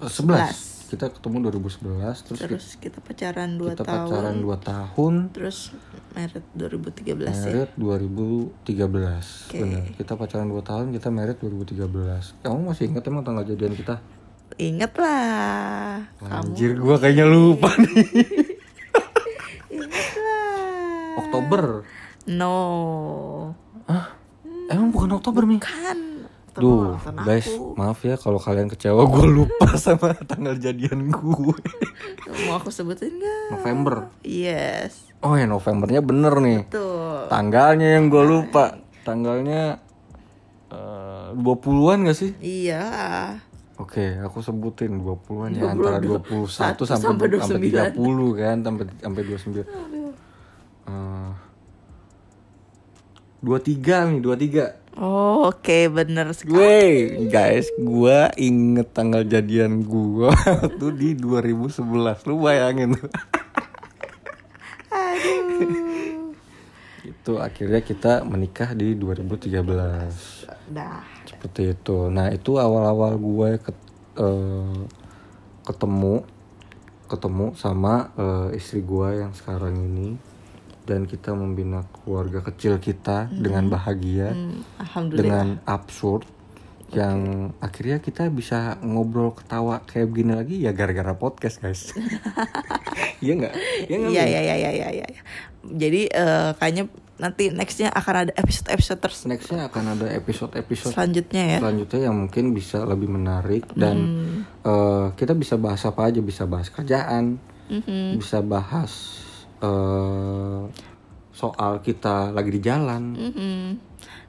eh, 0.00 0.08
11 0.08 0.77
kita 0.88 1.12
ketemu 1.12 1.52
2011 1.52 2.24
terus, 2.24 2.40
terus 2.40 2.66
kita 2.80 3.04
pacaran 3.04 3.60
2 3.60 3.76
kita 3.76 3.84
tahun. 3.84 4.08
pacaran 4.08 4.36
2 4.40 4.56
tahun. 4.64 5.14
Terus 5.36 5.58
merit 6.16 6.44
2013 6.56 7.28
ya? 7.28 7.52
Merit 7.52 7.70
2013 7.76 9.52
Oke. 9.52 9.58
benar. 9.60 9.84
Kita 9.92 10.12
pacaran 10.16 10.48
2 10.48 10.64
tahun 10.64 10.86
kita 10.96 11.08
merit 11.12 11.36
2013 11.44 12.40
kamu 12.40 12.60
masih 12.72 12.84
ingat 12.88 13.04
emang 13.04 13.20
tanggal 13.20 13.44
jadian 13.44 13.76
kita? 13.76 14.00
Inget 14.56 14.96
lah 14.96 16.08
kamu 16.24 16.32
anjir 16.32 16.72
gua 16.80 16.96
kayaknya 16.96 17.28
lupa 17.28 17.68
nih. 17.76 18.08
Inget 19.76 20.08
lah 20.16 21.20
Oktober? 21.20 21.84
No. 22.24 22.56
Hah? 23.84 24.16
Emang 24.72 24.88
bukan 24.92 25.20
Oktober 25.20 25.44
Mi? 25.44 25.60
kan 25.60 26.07
Duh, 26.54 26.96
guys, 27.20 27.44
aku. 27.46 27.74
maaf 27.74 28.00
ya 28.00 28.14
kalau 28.14 28.36
kalian 28.36 28.66
kecewa 28.66 29.04
gue 29.04 29.26
lupa 29.28 29.76
sama 29.80 30.16
tanggal 30.24 30.56
jadian 30.56 31.06
gue. 31.06 31.56
mau 32.44 32.54
aku 32.56 32.72
sebutin 32.72 33.12
gak 33.14 33.54
November. 33.54 34.08
yes 34.22 35.04
Oh 35.18 35.34
ya 35.34 35.44
Novembernya 35.44 35.98
bener 35.98 36.34
nih. 36.38 36.60
tuh 36.70 37.26
Tanggalnya 37.26 37.98
yang 37.98 38.06
gue 38.06 38.22
lupa. 38.22 38.78
Tanggalnya 39.02 39.82
eh, 40.68 41.28
20-an 41.34 42.06
gak 42.06 42.16
sih? 42.16 42.32
iya 42.38 42.86
Oke, 43.78 44.18
aku 44.18 44.42
sebutin 44.42 44.98
20-an 44.98 45.54
ya 45.54 45.70
20, 45.70 45.74
antara 45.74 45.96
21 46.02 46.50
satu 46.50 46.82
sampai 46.82 47.30
sampai 47.30 47.38
sampai 47.38 47.70
29. 47.70 47.94
30 47.94 48.40
kan, 48.42 48.56
sampai 48.58 48.84
sampai 48.98 49.22
29. 49.22 49.62
Eh 50.88 51.30
23 53.38 54.10
nih, 54.10 54.18
23. 54.18 54.87
Oh, 54.98 55.48
oke 55.48 55.78
bener 55.88 56.34
sekali 56.34 56.52
Gue, 56.52 56.82
guys, 57.26 57.70
gue 57.72 58.18
inget 58.36 58.90
tanggal 58.90 59.22
jadian 59.22 59.80
gue 59.80 60.26
waktu 60.62 60.86
di 60.92 61.08
2011. 61.14 62.26
Lu 62.26 62.36
bayangin 62.38 62.98
tuh. 62.98 63.10
aduh 64.90 66.34
Itu 67.04 67.32
akhirnya 67.38 67.80
kita 67.80 68.26
menikah 68.26 68.74
di 68.74 68.92
2013. 68.92 69.64
dah 70.68 71.00
Seperti 71.24 71.72
itu. 71.72 72.10
Nah, 72.10 72.28
itu 72.28 72.56
awal-awal 72.56 73.16
gue 73.16 73.50
ket- 73.62 73.88
eh, 74.18 74.78
ketemu 75.64 76.24
ketemu 77.08 77.56
sama 77.56 78.12
eh, 78.16 78.58
istri 78.58 78.84
gue 78.84 79.24
yang 79.24 79.32
sekarang 79.32 79.72
ini. 79.78 80.27
Dan 80.88 81.04
kita 81.04 81.30
membina 81.30 81.84
keluarga 81.94 82.40
kecil 82.42 82.80
kita 82.80 83.28
dengan 83.28 83.68
bahagia 83.68 84.32
Hmm, 84.32 84.64
alhamdulillah. 84.78 85.20
dengan 85.20 85.46
absurd 85.62 86.24
yang 86.88 87.18
akhirnya 87.58 88.00
kita 88.00 88.26
bisa 88.28 88.80
ngobrol 88.80 89.30
ketawa 89.30 89.84
kayak 89.84 90.08
begini 90.08 90.32
lagi 90.32 90.56
ya 90.58 90.72
gara-gara 90.72 91.12
podcast 91.12 91.60
guys 91.60 91.92
iya 93.20 93.32
nggak 93.36 93.54
iya 93.86 93.96
Iya 94.00 94.24
iya 94.24 94.40
iya 94.42 94.56
iya 94.56 94.70
iya. 94.72 95.06
iya. 95.06 95.22
Jadi 95.60 96.08
eh, 96.08 96.50
kayaknya 96.54 96.88
nanti 97.18 97.50
nextnya 97.50 97.90
akan 97.90 98.14
ada 98.24 98.32
episode-episode 98.32 99.00
terus 99.00 99.18
nextnya 99.26 99.66
akan 99.66 99.84
ada 99.92 100.06
episode-episode 100.14 100.94
selanjutnya 100.94 101.42
ya. 101.44 101.58
selanjutnya 101.58 102.00
yang 102.00 102.16
mungkin 102.16 102.54
bisa 102.54 102.80
lebih 102.82 103.10
menarik 103.10 103.66
dan 103.74 103.96
eh, 104.62 105.06
kita 105.12 105.34
bisa 105.34 105.58
bahas 105.58 105.82
apa 105.82 106.08
aja 106.08 106.20
bisa 106.20 106.46
bahas 106.46 106.70
kerjaan 106.70 107.36
Mhm. 107.68 108.16
bisa 108.16 108.40
bahas 108.40 109.20
eh, 109.58 110.62
soal 111.32 111.72
kita 111.80 112.30
lagi 112.30 112.50
di 112.50 112.60
jalan. 112.60 113.02
Mhm. 113.14 113.62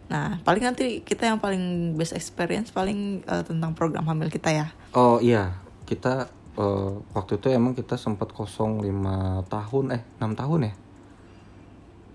Nah 0.09 0.41
paling 0.41 0.63
nanti 0.65 1.01
kita 1.01 1.25
yang 1.25 1.37
paling 1.37 1.93
best 1.93 2.13
experience 2.13 2.69
paling 2.69 3.21
eh, 3.23 3.43
tentang 3.45 3.73
program 3.73 4.05
hamil 4.05 4.29
kita 4.29 4.49
ya. 4.49 4.67
oh 4.93 5.17
iya. 5.19 5.57
Kita 5.85 6.29
eh, 6.55 6.93
waktu 7.13 7.37
itu 7.37 7.47
emang 7.49 7.73
kita 7.73 7.97
sempat 7.97 8.29
kosong 8.29 8.81
lima 8.81 9.41
tahun 9.47 9.97
eh 9.97 10.01
enam 10.17 10.33
tahun 10.33 10.59
ya? 10.69 10.73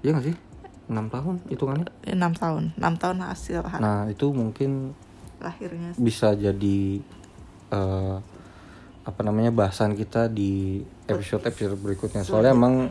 Iya 0.05 0.11
gak 0.15 0.27
sih? 0.27 0.37
Enam 0.85 1.09
tahun 1.09 1.41
hitungannya? 1.49 1.87
Enam 2.05 2.33
tahun. 2.35 2.77
Enam 2.77 2.95
tahun 2.99 3.19
hasil 3.25 3.65
ha- 3.65 3.81
nah 3.81 4.05
itu 4.07 4.29
mungkin 4.31 4.93
lahirnya. 5.41 5.97
bisa 5.97 6.35
jadi 6.35 7.01
eh, 7.71 8.17
apa 9.05 9.21
namanya 9.21 9.53
bahasan 9.53 9.93
kita 9.95 10.29
di 10.29 10.81
episode 11.07 11.45
episode 11.45 11.77
berikutnya. 11.77 12.25
Soalnya 12.25 12.53
emang 12.53 12.89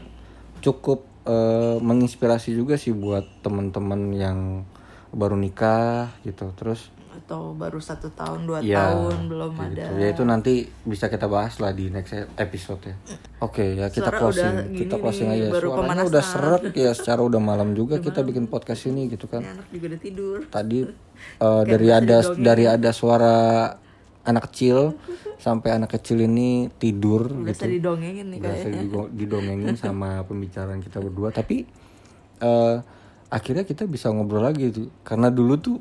cukup 0.63 1.04
eh, 1.28 1.78
menginspirasi 1.84 2.56
juga 2.56 2.80
sih 2.80 2.95
buat 2.95 3.28
teman-teman 3.43 4.15
yang 4.15 4.39
baru 5.12 5.36
nikah 5.36 6.15
gitu. 6.23 6.49
Terus 6.56 6.89
atau 7.23 7.56
baru 7.56 7.80
satu 7.80 8.12
tahun 8.12 8.43
dua 8.43 8.60
ya 8.60 8.91
tahun 8.91 9.32
belum 9.32 9.52
kayak 9.56 9.71
ada. 9.71 9.86
Gitu. 9.86 10.02
ya 10.04 10.08
itu 10.12 10.23
nanti 10.28 10.54
bisa 10.84 11.08
kita 11.08 11.32
bahas 11.32 11.56
lah 11.63 11.71
di 11.71 11.88
next 11.88 12.12
episode 12.36 12.84
ya 12.84 12.95
oke 13.39 13.63
ya 13.80 13.88
kita 13.88 14.12
Suara 14.12 14.19
closing 14.19 14.52
udah 14.52 14.65
kita 14.76 14.95
closing 14.99 15.28
nih, 15.32 15.38
aja. 15.39 15.47
baru 15.56 15.67
suaranya 15.71 15.88
pemanasan. 15.88 16.10
udah 16.12 16.23
seret 16.26 16.63
ya 16.76 16.91
secara 16.91 17.21
udah 17.23 17.41
malam 17.41 17.69
juga 17.80 18.04
kita 18.04 18.19
bikin 18.28 18.52
podcast 18.52 18.91
ini 18.91 19.08
gitu 19.08 19.32
kan. 19.32 19.39
Ini 19.39 19.56
anak 19.56 19.67
juga 19.71 19.86
udah 19.93 20.02
tidur. 20.04 20.38
Tadi 20.52 20.80
eh, 21.47 21.63
dari 21.63 21.88
ada 21.93 22.17
dari 22.36 22.65
ada 22.67 22.89
suara 22.91 23.38
anak 24.23 24.49
kecil 24.49 24.95
sampai 25.36 25.75
anak 25.75 25.99
kecil 25.99 26.23
ini 26.23 26.71
tidur 26.71 27.27
udah 27.27 27.51
gitu. 27.51 27.67
didongengin 27.67 28.31
nih 28.31 28.39
berasa 28.39 28.67
kayaknya 28.71 29.12
didongengin 29.12 29.75
sama 29.75 30.09
pembicaraan 30.27 30.79
kita 30.79 31.03
berdua. 31.03 31.36
Tapi 31.36 31.67
eh, 32.39 32.75
akhirnya 33.27 33.67
kita 33.67 33.83
bisa 33.83 34.07
ngobrol 34.09 34.43
lagi 34.43 34.71
tuh. 34.71 34.88
Karena 35.03 35.27
dulu 35.27 35.59
tuh 35.59 35.77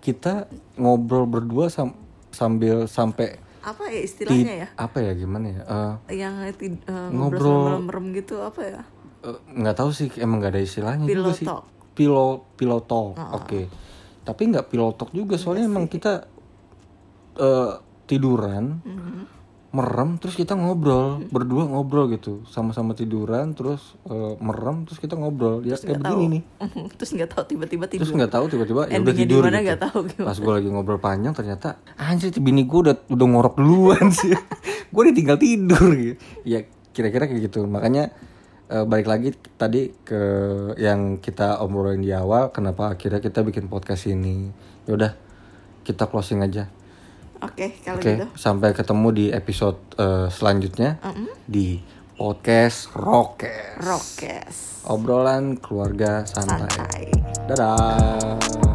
kita 0.00 0.48
ngobrol 0.76 1.28
berdua 1.28 1.68
sam- 1.68 1.96
sambil 2.32 2.88
sampai 2.88 3.40
apa 3.64 3.88
ya 3.88 3.96
ti- 3.96 4.04
istilahnya 4.04 4.54
ya? 4.54 4.68
apa 4.76 4.98
ya 5.00 5.12
gimana 5.16 5.46
ya? 5.48 5.62
Eh, 6.08 6.20
yang 6.20 6.36
eh, 6.40 6.52
Ngobrol. 7.08 7.80
merem 7.80 8.12
gitu 8.12 8.40
apa 8.40 8.60
ya? 8.60 8.80
Eh, 9.24 9.38
nggak 9.56 9.76
tahu 9.76 9.88
sih 9.92 10.12
emang 10.20 10.40
nggak 10.40 10.52
ada 10.52 10.60
istilahnya 10.60 11.04
Pillow 11.04 11.32
juga 11.32 11.36
sih. 11.36 11.46
Pillow 11.96 12.28
pillow 12.56 12.80
talk 12.84 13.16
oke. 13.16 13.60
Tapi 14.24 14.42
nggak 14.52 14.68
pillow 14.68 14.92
talk 14.92 15.12
juga 15.12 15.36
soalnya 15.36 15.68
emang 15.68 15.88
kita 15.88 16.28
eh, 17.36 17.72
tiduran 18.04 18.84
Mhm. 18.84 19.22
merem 19.74 20.22
terus 20.22 20.38
kita 20.38 20.54
ngobrol 20.54 21.18
berdua 21.28 21.66
ngobrol 21.66 22.06
gitu. 22.06 22.46
Sama-sama 22.46 22.94
tiduran 22.94 23.58
terus 23.58 23.98
eh, 24.06 24.38
merem 24.38 24.86
terus 24.86 25.02
kita 25.02 25.18
ngobrol. 25.18 25.66
Ya 25.66 25.74
kayak 25.74 25.98
begini 25.98 26.26
nih. 26.30 26.42
Terus 26.94 27.10
nggak 27.10 27.30
tahu 27.34 27.42
tiba-tiba 27.50 27.84
tidur. 27.90 28.06
terus 28.06 28.14
nggak 28.14 28.30
tahu 28.30 28.44
tiba-tiba 28.46 28.86
ya 28.86 29.02
udah 29.02 29.14
tidur 29.18 29.42
di 29.42 29.50
mana 29.50 29.60
gitu. 29.66 29.82
tahu 29.82 29.98
gimana. 30.06 30.26
pas 30.30 30.38
gue 30.38 30.52
lagi 30.54 30.68
ngobrol 30.70 31.00
panjang 31.02 31.34
ternyata 31.34 31.68
anjir 31.98 32.30
bini 32.38 32.70
gue 32.70 32.80
udah 32.86 32.96
udah 33.10 33.26
ngorok 33.26 33.54
duluan 33.58 34.14
sih. 34.14 34.30
Gue 34.94 35.10
ditinggal 35.10 35.42
tidur 35.42 35.90
gitu. 35.90 36.22
Ya 36.46 36.62
kira-kira 36.94 37.26
kayak 37.26 37.50
gitu. 37.50 37.66
Makanya 37.66 38.14
eh, 38.70 38.84
balik 38.86 39.10
lagi 39.10 39.34
tadi 39.58 39.90
ke 40.06 40.22
yang 40.78 41.18
kita 41.18 41.58
obrolin 41.58 41.98
di 41.98 42.14
awal 42.14 42.54
kenapa 42.54 42.94
akhirnya 42.94 43.18
kita 43.18 43.42
bikin 43.42 43.66
podcast 43.66 44.06
ini. 44.06 44.54
Yaudah 44.86 45.18
kita 45.82 46.06
closing 46.06 46.46
aja 46.46 46.70
oke 47.44 47.66
kalau 47.84 47.98
oke 48.00 48.10
gitu. 48.12 48.26
sampai 48.36 48.70
ketemu 48.72 49.08
di 49.12 49.26
episode 49.30 49.78
eh, 49.96 50.26
selanjutnya 50.32 50.98
di 51.44 51.78
podcast 52.14 52.94
Rokes. 52.94 53.82
Rokes. 53.82 54.56
Obrolan 54.86 55.58
keluarga 55.58 56.22
santai. 56.28 56.70
santai. 56.70 57.04
Dadah. 57.50 58.73